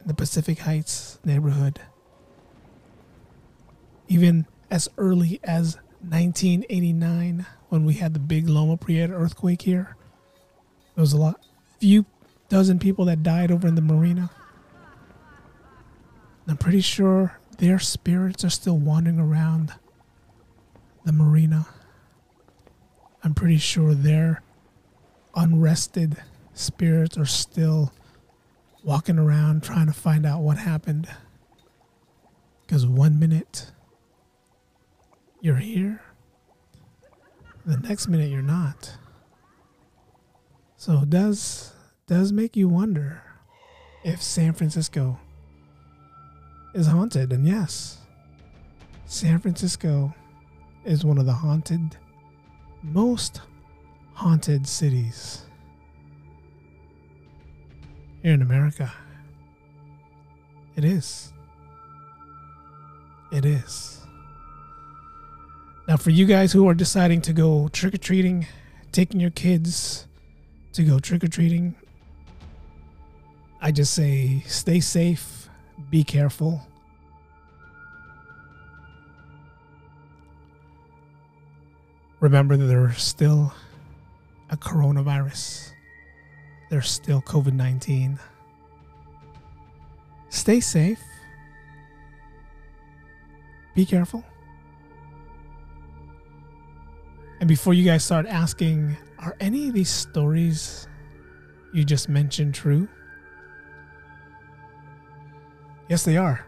in 0.00 0.08
the 0.08 0.14
Pacific 0.14 0.58
Heights 0.60 1.20
neighborhood, 1.24 1.78
even 4.08 4.46
as 4.70 4.88
early 4.98 5.40
as 5.44 5.76
1989 6.00 7.46
when 7.68 7.84
we 7.84 7.94
had 7.94 8.14
the 8.14 8.20
big 8.20 8.48
Loma 8.48 8.76
Prieta 8.76 9.12
earthquake 9.12 9.62
here. 9.62 9.96
There 10.94 11.02
was 11.02 11.12
a 11.12 11.18
lot, 11.18 11.40
few 11.78 12.06
dozen 12.48 12.78
people 12.78 13.04
that 13.06 13.22
died 13.22 13.50
over 13.50 13.66
in 13.66 13.74
the 13.74 13.82
marina. 13.82 14.30
I'm 16.48 16.56
pretty 16.56 16.80
sure 16.80 17.38
their 17.58 17.78
spirits 17.78 18.44
are 18.44 18.50
still 18.50 18.78
wandering 18.78 19.18
around 19.18 19.74
the 21.04 21.12
marina. 21.12 21.66
I'm 23.22 23.34
pretty 23.34 23.58
sure 23.58 23.94
their 23.94 24.42
unrested 25.34 26.16
spirits 26.54 27.18
are 27.18 27.26
still 27.26 27.92
walking 28.84 29.18
around 29.18 29.64
trying 29.64 29.86
to 29.86 29.92
find 29.92 30.24
out 30.24 30.40
what 30.40 30.58
happened. 30.58 31.08
Because 32.64 32.86
one 32.86 33.18
minute 33.18 33.72
you're 35.46 35.54
here, 35.54 36.02
the 37.64 37.76
next 37.76 38.08
minute 38.08 38.32
you're 38.32 38.42
not. 38.42 38.96
So 40.76 41.02
it 41.02 41.10
does 41.10 41.72
does 42.08 42.32
make 42.32 42.56
you 42.56 42.68
wonder 42.68 43.22
if 44.02 44.20
San 44.20 44.54
Francisco 44.54 45.20
is 46.74 46.88
haunted. 46.88 47.32
And 47.32 47.46
yes, 47.46 47.98
San 49.04 49.38
Francisco 49.38 50.12
is 50.84 51.04
one 51.04 51.16
of 51.16 51.26
the 51.26 51.32
haunted, 51.32 51.96
most 52.82 53.40
haunted 54.14 54.66
cities 54.66 55.42
here 58.20 58.32
in 58.32 58.42
America. 58.42 58.92
It 60.74 60.84
is. 60.84 61.32
It 63.30 63.44
is. 63.44 64.05
Now, 65.88 65.96
for 65.96 66.10
you 66.10 66.26
guys 66.26 66.52
who 66.52 66.68
are 66.68 66.74
deciding 66.74 67.22
to 67.22 67.32
go 67.32 67.68
trick 67.68 67.94
or 67.94 67.98
treating, 67.98 68.46
taking 68.92 69.20
your 69.20 69.30
kids 69.30 70.06
to 70.72 70.82
go 70.82 70.98
trick 70.98 71.22
or 71.22 71.28
treating, 71.28 71.74
I 73.60 73.70
just 73.72 73.94
say 73.94 74.42
stay 74.46 74.80
safe, 74.80 75.48
be 75.90 76.02
careful. 76.04 76.66
Remember 82.20 82.56
that 82.56 82.64
there's 82.64 83.02
still 83.02 83.52
a 84.50 84.56
coronavirus 84.56 85.72
there's 86.68 86.90
still 86.90 87.22
COVID 87.22 87.52
19. 87.52 88.18
Stay 90.30 90.60
safe. 90.60 91.02
Be 93.74 93.86
careful. 93.86 94.24
And 97.40 97.48
before 97.48 97.74
you 97.74 97.84
guys 97.84 98.04
start 98.04 98.26
asking, 98.26 98.96
are 99.18 99.36
any 99.40 99.68
of 99.68 99.74
these 99.74 99.90
stories 99.90 100.88
you 101.72 101.84
just 101.84 102.08
mentioned 102.08 102.54
true? 102.54 102.88
Yes, 105.88 106.04
they 106.04 106.16
are. 106.16 106.44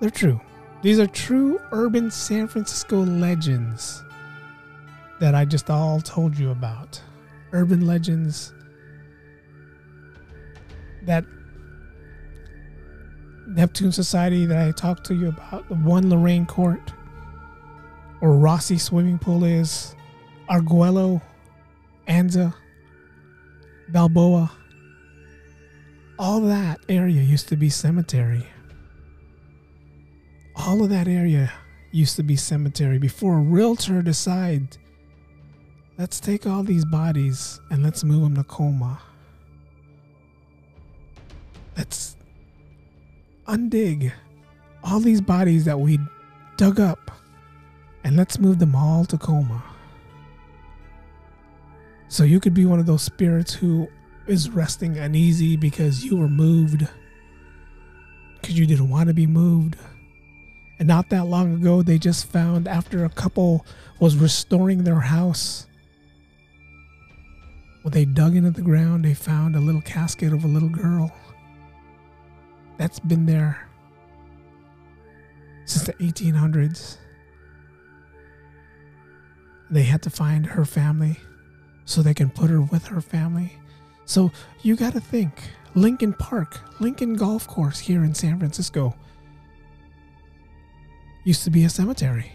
They're 0.00 0.10
true. 0.10 0.40
These 0.82 0.98
are 0.98 1.06
true 1.06 1.60
urban 1.72 2.10
San 2.10 2.48
Francisco 2.48 2.98
legends 2.98 4.02
that 5.20 5.34
I 5.34 5.44
just 5.44 5.70
all 5.70 6.00
told 6.00 6.38
you 6.38 6.50
about. 6.50 7.00
Urban 7.52 7.86
legends 7.86 8.52
that 11.02 11.24
Neptune 13.46 13.92
Society 13.92 14.44
that 14.46 14.58
I 14.58 14.72
talked 14.72 15.04
to 15.06 15.14
you 15.14 15.28
about, 15.28 15.68
the 15.68 15.76
one 15.76 16.10
Loraine 16.10 16.46
Court, 16.46 16.92
or 18.20 18.32
Rossi 18.32 18.78
Swimming 18.78 19.18
Pool 19.18 19.44
is, 19.44 19.94
Arguello, 20.48 21.20
Anza, 22.08 22.54
Balboa. 23.88 24.50
All 26.18 26.40
that 26.40 26.80
area 26.88 27.20
used 27.20 27.48
to 27.48 27.56
be 27.56 27.68
cemetery. 27.68 28.46
All 30.54 30.82
of 30.82 30.90
that 30.90 31.08
area 31.08 31.52
used 31.92 32.16
to 32.16 32.22
be 32.22 32.36
cemetery 32.36 32.98
before 32.98 33.36
a 33.36 33.40
realtor 33.40 34.02
decided, 34.02 34.78
let's 35.98 36.20
take 36.20 36.46
all 36.46 36.62
these 36.62 36.84
bodies 36.84 37.60
and 37.70 37.82
let's 37.82 38.02
move 38.04 38.22
them 38.22 38.36
to 38.36 38.44
Colma. 38.44 38.98
Let's 41.76 42.16
undig 43.46 44.12
all 44.82 45.00
these 45.00 45.20
bodies 45.20 45.64
that 45.66 45.78
we 45.78 45.98
dug 46.56 46.80
up 46.80 47.10
and 48.06 48.16
let's 48.16 48.38
move 48.38 48.60
them 48.60 48.76
all 48.76 49.04
to 49.04 49.18
Colma. 49.18 49.60
So 52.06 52.22
you 52.22 52.38
could 52.38 52.54
be 52.54 52.64
one 52.64 52.78
of 52.78 52.86
those 52.86 53.02
spirits 53.02 53.52
who 53.52 53.88
is 54.28 54.48
resting 54.48 54.96
uneasy 54.96 55.56
because 55.56 56.04
you 56.04 56.16
were 56.16 56.28
moved, 56.28 56.86
because 58.40 58.56
you 58.56 58.64
didn't 58.64 58.90
want 58.90 59.08
to 59.08 59.14
be 59.14 59.26
moved. 59.26 59.76
And 60.78 60.86
not 60.86 61.08
that 61.08 61.26
long 61.26 61.54
ago, 61.54 61.82
they 61.82 61.98
just 61.98 62.30
found 62.30 62.68
after 62.68 63.04
a 63.04 63.08
couple 63.08 63.66
was 63.98 64.14
restoring 64.16 64.84
their 64.84 65.00
house. 65.00 65.66
When 67.82 67.90
they 67.92 68.04
dug 68.04 68.36
into 68.36 68.52
the 68.52 68.62
ground, 68.62 69.04
they 69.04 69.14
found 69.14 69.56
a 69.56 69.60
little 69.60 69.82
casket 69.82 70.32
of 70.32 70.44
a 70.44 70.48
little 70.48 70.68
girl 70.68 71.12
that's 72.76 73.00
been 73.00 73.26
there 73.26 73.68
since 75.64 75.86
the 75.86 75.94
1800s. 75.94 76.98
They 79.70 79.82
had 79.82 80.02
to 80.02 80.10
find 80.10 80.46
her 80.46 80.64
family 80.64 81.18
so 81.84 82.02
they 82.02 82.14
can 82.14 82.30
put 82.30 82.50
her 82.50 82.60
with 82.60 82.86
her 82.86 83.00
family. 83.00 83.52
So 84.04 84.30
you 84.62 84.76
got 84.76 84.92
to 84.92 85.00
think 85.00 85.32
Lincoln 85.74 86.12
Park, 86.12 86.60
Lincoln 86.80 87.14
Golf 87.14 87.46
Course 87.46 87.78
here 87.78 88.04
in 88.04 88.14
San 88.14 88.38
Francisco 88.38 88.94
used 91.24 91.44
to 91.44 91.50
be 91.50 91.64
a 91.64 91.68
cemetery. 91.68 92.32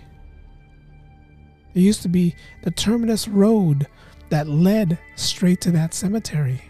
It 1.74 1.80
used 1.80 2.02
to 2.02 2.10
be 2.10 2.36
the 2.64 2.72
terminus 2.72 3.28
road 3.28 3.88
that 4.30 4.48
led 4.48 4.98
straight 5.16 5.62
to 5.62 5.72
that 5.72 5.94
cemetery. 5.94 6.62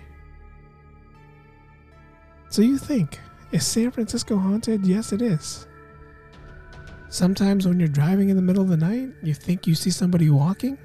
So 2.49 2.61
you 2.61 2.77
think, 2.77 3.19
is 3.51 3.65
San 3.65 3.91
Francisco 3.91 4.37
haunted? 4.37 4.85
Yes, 4.85 5.11
it 5.11 5.21
is. 5.21 5.65
Sometimes 7.11 7.67
when 7.67 7.77
you're 7.77 7.89
driving 7.89 8.29
in 8.29 8.37
the 8.37 8.41
middle 8.41 8.63
of 8.63 8.69
the 8.69 8.77
night, 8.77 9.09
you 9.21 9.33
think 9.33 9.67
you 9.67 9.75
see 9.75 9.89
somebody 9.89 10.29
walking. 10.29 10.77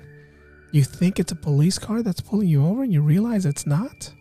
You 0.72 0.82
think 0.82 1.20
it's 1.20 1.30
a 1.30 1.36
police 1.36 1.78
car 1.78 2.02
that's 2.02 2.20
pulling 2.20 2.48
you 2.48 2.66
over 2.66 2.82
and 2.82 2.92
you 2.92 3.00
realize 3.00 3.46
it's 3.46 3.64
not. 3.64 4.12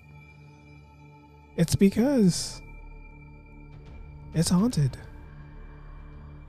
It's 1.58 1.74
because 1.74 2.62
it's 4.36 4.49
haunted. 4.49 4.95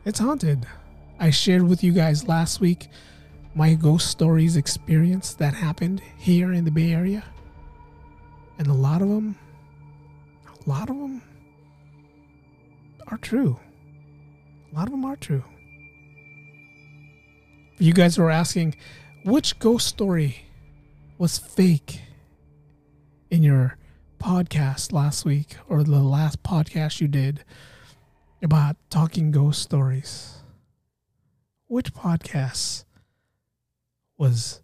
It's 0.04 0.18
haunted. 0.18 0.66
I 1.18 1.30
shared 1.30 1.62
with 1.62 1.82
you 1.82 1.92
guys 1.92 2.28
last 2.28 2.61
week 2.61 2.88
my 3.54 3.72
ghost 3.72 4.09
stories 4.09 4.59
experience 4.59 5.32
that 5.34 5.54
happened 5.54 6.02
here 6.18 6.52
in 6.52 6.66
the 6.66 6.70
Bay 6.70 6.92
Area. 6.92 7.24
And 8.59 8.66
a 8.66 8.74
lot 8.74 9.00
of 9.00 9.09
them, 9.09 9.36
a 10.46 10.68
lot 10.68 10.90
of 10.90 10.98
them 10.98 11.22
are 13.09 13.16
true. 13.16 13.59
A 14.76 14.78
lot 14.78 14.88
of 14.88 14.92
them 14.92 15.06
are 15.06 15.16
true. 15.16 15.42
You 17.78 17.94
guys 17.94 18.18
were 18.18 18.30
asking 18.30 18.76
which 19.24 19.58
ghost 19.58 19.86
story 19.86 20.44
was 21.16 21.38
fake 21.38 22.02
in 23.30 23.42
your 23.42 23.78
podcast 24.18 24.92
last 24.92 25.24
week 25.24 25.56
or 25.66 25.82
the 25.82 26.00
last 26.00 26.42
podcast 26.42 27.00
you 27.00 27.08
did 27.08 27.42
about 28.42 28.76
talking 28.90 29.30
ghost 29.30 29.62
stories. 29.62 30.40
Which 31.68 31.94
podcast 31.94 32.84
was 34.18 34.60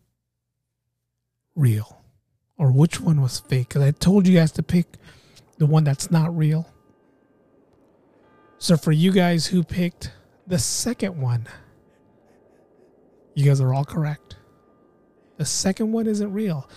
real 1.56 2.02
or 2.58 2.70
which 2.70 3.00
one 3.00 3.22
was 3.22 3.40
fake? 3.40 3.68
Because 3.68 3.82
I 3.82 3.92
told 3.92 4.26
you 4.26 4.36
guys 4.36 4.52
to 4.52 4.62
pick 4.62 4.98
the 5.56 5.64
one 5.64 5.84
that's 5.84 6.10
not 6.10 6.36
real. 6.36 6.72
So 8.62 8.76
for 8.76 8.92
you 8.92 9.10
guys 9.10 9.44
who 9.44 9.64
picked 9.64 10.12
the 10.46 10.56
second 10.56 11.20
one, 11.20 11.48
you 13.34 13.44
guys 13.44 13.60
are 13.60 13.74
all 13.74 13.84
correct. 13.84 14.36
The 15.36 15.44
second 15.44 15.90
one 15.90 16.06
isn't 16.06 16.32
real. 16.32 16.70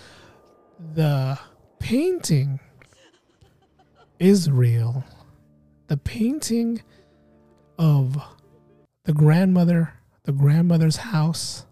The 0.95 1.37
painting 1.77 2.59
is 4.17 4.49
real. 4.49 5.03
The 5.85 5.97
painting 5.97 6.81
of 7.77 8.17
the 9.03 9.13
grandmother, 9.13 9.93
the 10.23 10.31
grandmother's 10.31 10.97
house, 10.97 11.67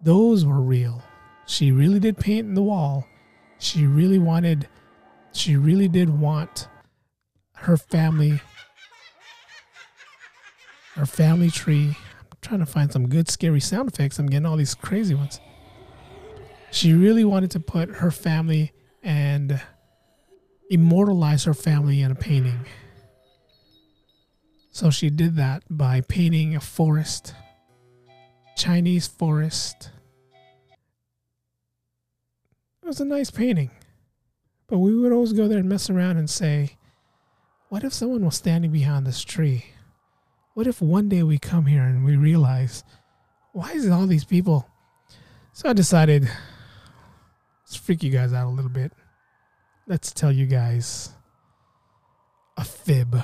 those 0.00 0.44
were 0.44 0.60
real. 0.60 1.02
She 1.46 1.72
really 1.72 1.98
did 1.98 2.16
paint 2.16 2.46
in 2.46 2.54
the 2.54 2.62
wall. 2.62 3.08
She 3.58 3.86
really 3.86 4.20
wanted, 4.20 4.68
she 5.32 5.56
really 5.56 5.88
did 5.88 6.10
want 6.10 6.68
her 7.56 7.76
family, 7.76 8.40
her 10.94 11.06
family 11.06 11.50
tree. 11.50 11.96
I'm 12.30 12.38
trying 12.40 12.60
to 12.60 12.66
find 12.66 12.92
some 12.92 13.08
good 13.08 13.28
scary 13.28 13.60
sound 13.60 13.88
effects. 13.88 14.18
I'm 14.18 14.26
getting 14.26 14.46
all 14.46 14.56
these 14.56 14.74
crazy 14.74 15.14
ones. 15.14 15.40
She 16.70 16.92
really 16.92 17.24
wanted 17.24 17.50
to 17.52 17.60
put 17.60 17.88
her 17.96 18.10
family 18.10 18.72
and 19.02 19.60
immortalize 20.70 21.44
her 21.44 21.54
family 21.54 22.00
in 22.00 22.10
a 22.10 22.14
painting. 22.14 22.66
So 24.72 24.90
she 24.90 25.10
did 25.10 25.36
that 25.36 25.64
by 25.68 26.00
painting 26.02 26.54
a 26.54 26.60
forest, 26.60 27.34
Chinese 28.56 29.08
forest. 29.08 29.90
It 32.82 32.86
was 32.86 33.00
a 33.00 33.04
nice 33.04 33.30
painting. 33.30 33.70
But 34.68 34.78
we 34.78 34.96
would 34.96 35.12
always 35.12 35.32
go 35.32 35.48
there 35.48 35.58
and 35.58 35.68
mess 35.68 35.90
around 35.90 36.18
and 36.18 36.30
say, 36.30 36.76
what 37.68 37.82
if 37.82 37.92
someone 37.92 38.24
was 38.24 38.36
standing 38.36 38.70
behind 38.70 39.06
this 39.06 39.22
tree? 39.22 39.66
What 40.54 40.66
if 40.66 40.82
one 40.82 41.08
day 41.08 41.22
we 41.22 41.38
come 41.38 41.66
here 41.66 41.82
and 41.82 42.04
we 42.04 42.16
realize, 42.16 42.84
why 43.52 43.70
is 43.72 43.86
it 43.86 43.92
all 43.92 44.06
these 44.06 44.24
people? 44.24 44.68
So 45.52 45.68
I 45.68 45.72
decided, 45.72 46.24
let's 47.64 47.76
freak 47.76 48.02
you 48.02 48.10
guys 48.10 48.32
out 48.32 48.46
a 48.46 48.50
little 48.50 48.70
bit. 48.70 48.92
Let's 49.86 50.12
tell 50.12 50.32
you 50.32 50.46
guys 50.46 51.10
a 52.56 52.64
fib. 52.64 53.22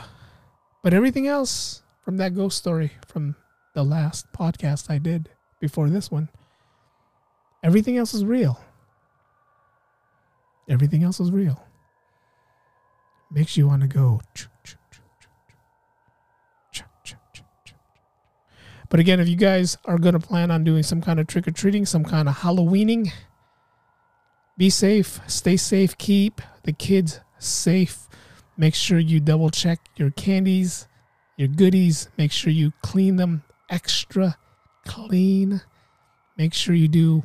But 0.82 0.94
everything 0.94 1.26
else 1.26 1.82
from 2.00 2.16
that 2.18 2.34
ghost 2.34 2.58
story 2.58 2.92
from 3.06 3.34
the 3.74 3.82
last 3.82 4.32
podcast 4.32 4.88
I 4.88 4.98
did 4.98 5.28
before 5.60 5.90
this 5.90 6.10
one, 6.10 6.28
everything 7.62 7.96
else 7.96 8.14
is 8.14 8.24
real. 8.24 8.60
Everything 10.68 11.02
else 11.02 11.20
is 11.20 11.30
real. 11.30 11.62
Makes 13.30 13.56
you 13.56 13.66
want 13.66 13.82
to 13.82 13.88
go. 13.88 14.20
But 18.88 19.00
again, 19.00 19.20
if 19.20 19.28
you 19.28 19.36
guys 19.36 19.76
are 19.84 19.98
going 19.98 20.18
to 20.18 20.26
plan 20.26 20.50
on 20.50 20.64
doing 20.64 20.82
some 20.82 21.00
kind 21.00 21.18
of 21.18 21.26
trick 21.26 21.48
or 21.48 21.50
treating, 21.50 21.86
some 21.86 22.04
kind 22.04 22.28
of 22.28 22.36
Halloweening, 22.36 23.10
be 24.56 24.70
safe, 24.70 25.20
stay 25.26 25.56
safe, 25.56 25.98
keep 25.98 26.40
the 26.62 26.72
kids 26.72 27.20
safe. 27.38 28.08
Make 28.56 28.74
sure 28.74 28.98
you 28.98 29.20
double 29.20 29.50
check 29.50 29.80
your 29.96 30.10
candies, 30.10 30.88
your 31.36 31.48
goodies. 31.48 32.08
Make 32.16 32.32
sure 32.32 32.52
you 32.52 32.72
clean 32.82 33.16
them 33.16 33.42
extra 33.68 34.36
clean. 34.86 35.60
Make 36.38 36.54
sure 36.54 36.74
you 36.74 36.88
do 36.88 37.24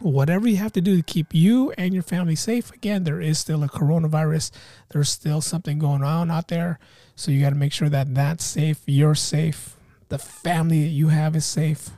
whatever 0.00 0.48
you 0.48 0.56
have 0.56 0.72
to 0.72 0.80
do 0.80 0.96
to 0.96 1.02
keep 1.02 1.32
you 1.32 1.72
and 1.78 1.94
your 1.94 2.02
family 2.02 2.34
safe. 2.34 2.72
Again, 2.72 3.04
there 3.04 3.20
is 3.20 3.38
still 3.38 3.62
a 3.62 3.68
coronavirus. 3.68 4.50
There's 4.90 5.08
still 5.08 5.40
something 5.40 5.78
going 5.78 6.02
on 6.02 6.30
out 6.30 6.48
there. 6.48 6.78
So 7.16 7.30
you 7.30 7.40
got 7.40 7.50
to 7.50 7.56
make 7.56 7.72
sure 7.72 7.88
that 7.88 8.14
that's 8.14 8.44
safe, 8.44 8.82
you're 8.86 9.14
safe, 9.14 9.73
the 10.08 10.18
family 10.18 10.82
that 10.82 10.90
you 10.90 11.08
have 11.08 11.34
is 11.36 11.44
safe. 11.44 11.90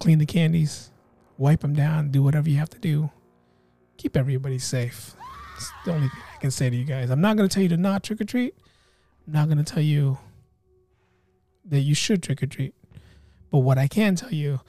Clean 0.00 0.18
the 0.18 0.26
candies, 0.26 0.90
wipe 1.38 1.60
them 1.60 1.74
down, 1.74 2.10
do 2.10 2.22
whatever 2.22 2.50
you 2.50 2.56
have 2.58 2.70
to 2.70 2.78
do. 2.78 3.10
Keep 3.96 4.16
everybody 4.16 4.58
safe. 4.58 5.14
It's 5.56 5.70
the 5.84 5.92
only 5.92 6.08
thing 6.08 6.22
I 6.36 6.40
can 6.40 6.50
say 6.50 6.70
to 6.70 6.76
you 6.76 6.84
guys. 6.84 7.10
I'm 7.10 7.20
not 7.20 7.36
going 7.36 7.48
to 7.48 7.54
tell 7.54 7.62
you 7.62 7.68
to 7.68 7.76
not 7.76 8.02
trick 8.02 8.20
or 8.20 8.24
treat. 8.24 8.54
I'm 9.26 9.32
not 9.32 9.46
going 9.46 9.62
to 9.62 9.72
tell 9.72 9.82
you 9.82 10.18
that 11.66 11.80
you 11.80 11.94
should 11.94 12.22
trick 12.22 12.42
or 12.42 12.46
treat. 12.46 12.74
But 13.50 13.60
what 13.60 13.78
I 13.78 13.86
can 13.86 14.16
tell 14.16 14.32
you 14.32 14.60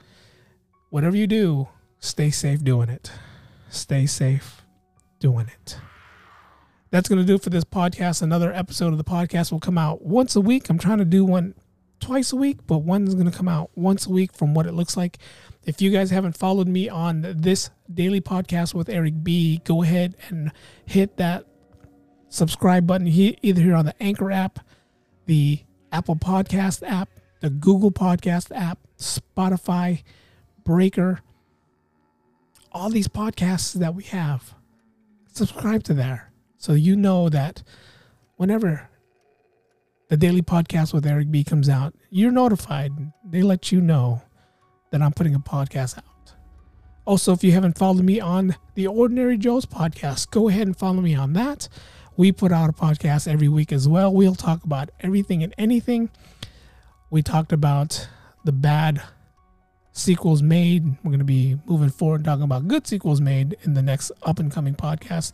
whatever 0.90 1.16
you 1.16 1.26
do, 1.26 1.68
stay 1.98 2.30
safe 2.30 2.62
doing 2.62 2.88
it. 2.88 3.10
Stay 3.70 4.06
safe 4.06 4.62
doing 5.18 5.48
it. 5.48 5.78
That's 6.94 7.08
going 7.08 7.18
to 7.18 7.24
do 7.24 7.34
it 7.34 7.42
for 7.42 7.50
this 7.50 7.64
podcast. 7.64 8.22
Another 8.22 8.52
episode 8.52 8.92
of 8.92 8.98
the 8.98 9.04
podcast 9.04 9.50
will 9.50 9.58
come 9.58 9.76
out 9.76 10.02
once 10.02 10.36
a 10.36 10.40
week. 10.40 10.70
I'm 10.70 10.78
trying 10.78 10.98
to 10.98 11.04
do 11.04 11.24
one 11.24 11.56
twice 11.98 12.32
a 12.32 12.36
week, 12.36 12.58
but 12.68 12.84
one's 12.84 13.14
going 13.14 13.28
to 13.28 13.36
come 13.36 13.48
out 13.48 13.72
once 13.74 14.06
a 14.06 14.10
week 14.10 14.32
from 14.32 14.54
what 14.54 14.64
it 14.64 14.74
looks 14.74 14.96
like. 14.96 15.18
If 15.64 15.82
you 15.82 15.90
guys 15.90 16.12
haven't 16.12 16.36
followed 16.36 16.68
me 16.68 16.88
on 16.88 17.34
this 17.36 17.70
daily 17.92 18.20
podcast 18.20 18.74
with 18.74 18.88
Eric 18.88 19.24
B, 19.24 19.60
go 19.64 19.82
ahead 19.82 20.14
and 20.28 20.52
hit 20.86 21.16
that 21.16 21.46
subscribe 22.28 22.86
button 22.86 23.08
either 23.08 23.60
here 23.60 23.74
on 23.74 23.86
the 23.86 24.00
Anchor 24.00 24.30
app, 24.30 24.60
the 25.26 25.64
Apple 25.90 26.14
Podcast 26.14 26.88
app, 26.88 27.08
the 27.40 27.50
Google 27.50 27.90
Podcast 27.90 28.56
app, 28.56 28.78
Spotify, 28.98 30.04
Breaker, 30.62 31.22
all 32.70 32.88
these 32.88 33.08
podcasts 33.08 33.72
that 33.72 33.96
we 33.96 34.04
have. 34.04 34.54
Subscribe 35.32 35.82
to 35.82 35.94
there 35.94 36.30
so 36.64 36.72
you 36.72 36.96
know 36.96 37.28
that 37.28 37.62
whenever 38.36 38.88
the 40.08 40.16
daily 40.16 40.40
podcast 40.40 40.94
with 40.94 41.04
Eric 41.04 41.30
B 41.30 41.44
comes 41.44 41.68
out, 41.68 41.94
you're 42.08 42.32
notified. 42.32 42.90
They 43.22 43.42
let 43.42 43.70
you 43.70 43.82
know 43.82 44.22
that 44.90 45.02
I'm 45.02 45.12
putting 45.12 45.34
a 45.34 45.38
podcast 45.38 45.98
out. 45.98 46.32
Also, 47.04 47.34
if 47.34 47.44
you 47.44 47.52
haven't 47.52 47.76
followed 47.76 48.02
me 48.02 48.18
on 48.18 48.56
the 48.76 48.86
Ordinary 48.86 49.36
Joe's 49.36 49.66
podcast, 49.66 50.30
go 50.30 50.48
ahead 50.48 50.66
and 50.66 50.74
follow 50.74 51.02
me 51.02 51.14
on 51.14 51.34
that. 51.34 51.68
We 52.16 52.32
put 52.32 52.50
out 52.50 52.70
a 52.70 52.72
podcast 52.72 53.30
every 53.30 53.48
week 53.48 53.70
as 53.70 53.86
well. 53.86 54.10
We'll 54.10 54.34
talk 54.34 54.64
about 54.64 54.88
everything 55.00 55.42
and 55.42 55.54
anything. 55.58 56.08
We 57.10 57.20
talked 57.20 57.52
about 57.52 58.08
the 58.46 58.52
bad 58.52 59.02
sequels 59.92 60.42
made. 60.42 60.86
We're 61.04 61.10
going 61.10 61.18
to 61.18 61.26
be 61.26 61.58
moving 61.66 61.90
forward 61.90 62.16
and 62.16 62.24
talking 62.24 62.44
about 62.44 62.68
good 62.68 62.86
sequels 62.86 63.20
made 63.20 63.58
in 63.64 63.74
the 63.74 63.82
next 63.82 64.12
up 64.22 64.38
and 64.38 64.50
coming 64.50 64.74
podcast. 64.74 65.32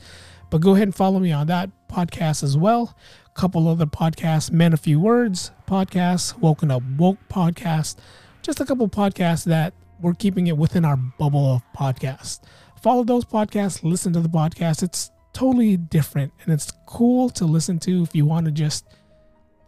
But 0.50 0.60
go 0.60 0.72
ahead 0.74 0.88
and 0.88 0.94
follow 0.94 1.20
me 1.20 1.32
on 1.32 1.46
that 1.46 1.70
podcast 1.88 2.42
as 2.42 2.56
well. 2.56 2.96
A 3.26 3.30
couple 3.38 3.68
other 3.68 3.86
podcasts, 3.86 4.50
Men 4.50 4.72
a 4.72 4.76
Few 4.76 4.98
Words 4.98 5.52
podcast, 5.66 6.38
Woken 6.38 6.70
Up 6.70 6.82
Woke 6.96 7.18
podcast, 7.28 7.96
just 8.42 8.60
a 8.60 8.64
couple 8.64 8.88
podcasts 8.88 9.44
that 9.44 9.72
we're 10.00 10.14
keeping 10.14 10.48
it 10.48 10.56
within 10.56 10.84
our 10.84 10.96
bubble 10.96 11.54
of 11.54 11.62
podcasts. 11.76 12.40
Follow 12.82 13.04
those 13.04 13.24
podcasts, 13.24 13.84
listen 13.84 14.12
to 14.12 14.20
the 14.20 14.28
podcast. 14.28 14.82
It's 14.82 15.10
totally 15.32 15.76
different 15.76 16.32
and 16.42 16.52
it's 16.52 16.72
cool 16.86 17.30
to 17.30 17.44
listen 17.44 17.78
to 17.78 18.02
if 18.02 18.14
you 18.14 18.26
want 18.26 18.46
to 18.46 18.52
just 18.52 18.86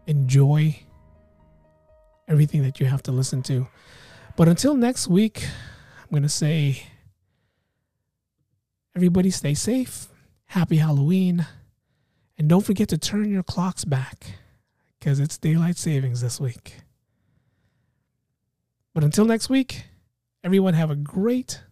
enjoy 0.07 0.77
everything 2.27 2.63
that 2.63 2.81
you 2.81 2.87
have 2.87 3.03
to 3.05 3.13
listen 3.13 3.43
to. 3.43 3.67
But 4.37 4.49
until 4.49 4.75
next 4.75 5.09
week, 5.09 5.45
I'm 6.03 6.11
going 6.11 6.23
to 6.23 6.29
say 6.29 6.83
everybody 8.97 9.31
stay 9.31 9.55
safe. 9.55 10.09
Happy 10.53 10.77
Halloween. 10.77 11.47
And 12.37 12.47
don't 12.47 12.61
forget 12.61 12.87
to 12.91 12.99
turn 12.99 13.31
your 13.31 13.43
clocks 13.43 13.87
back 13.87 14.33
because 14.99 15.19
it's 15.19 15.39
daylight 15.39 15.79
savings 15.79 16.21
this 16.21 16.39
week. 16.39 16.81
But 18.93 19.03
until 19.03 19.25
next 19.25 19.49
week, 19.49 19.85
everyone 20.45 20.75
have 20.75 20.91
a 20.91 20.95
great 20.95 21.63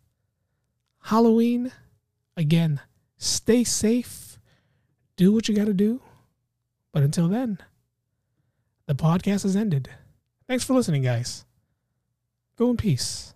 Halloween. 1.03 1.71
Again, 2.39 2.81
stay 3.19 3.65
safe. 3.65 4.39
Do 5.17 5.31
what 5.31 5.47
you 5.47 5.55
got 5.55 5.67
to 5.67 5.75
do. 5.75 6.01
But 6.91 7.03
until 7.03 7.29
then, 7.29 7.59
the 8.87 8.95
podcast 8.95 9.43
has 9.43 9.57
ended. 9.57 9.91
Thanks 10.49 10.65
for 10.65 10.73
listening, 10.73 11.03
guys. 11.03 11.45
Go 12.57 12.71
in 12.71 12.79
peace. 12.79 13.35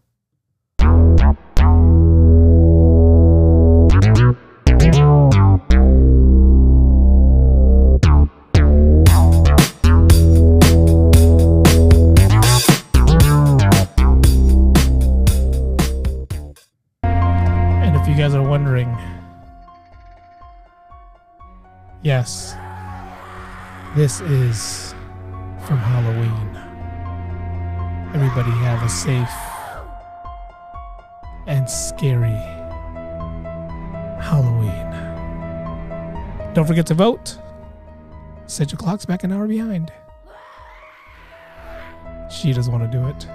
Yes, 22.05 22.55
this 23.96 24.20
is 24.20 24.94
from 25.66 25.78
Halloween 25.78 26.64
everybody 28.14 28.52
have 28.52 28.80
a 28.84 28.88
safe 28.88 29.28
and 31.48 31.68
scary 31.68 32.30
Halloween. 34.22 34.70
Don't 36.55 36.64
forget 36.64 36.86
to 36.86 36.94
vote. 36.94 37.36
Set 38.46 38.70
your 38.70 38.78
clocks 38.78 39.05
back 39.05 39.24
an 39.24 39.32
hour 39.32 39.48
behind. 39.48 39.92
She 42.30 42.52
doesn't 42.52 42.72
want 42.72 42.90
to 42.90 42.98
do 42.98 43.05
it. 43.09 43.26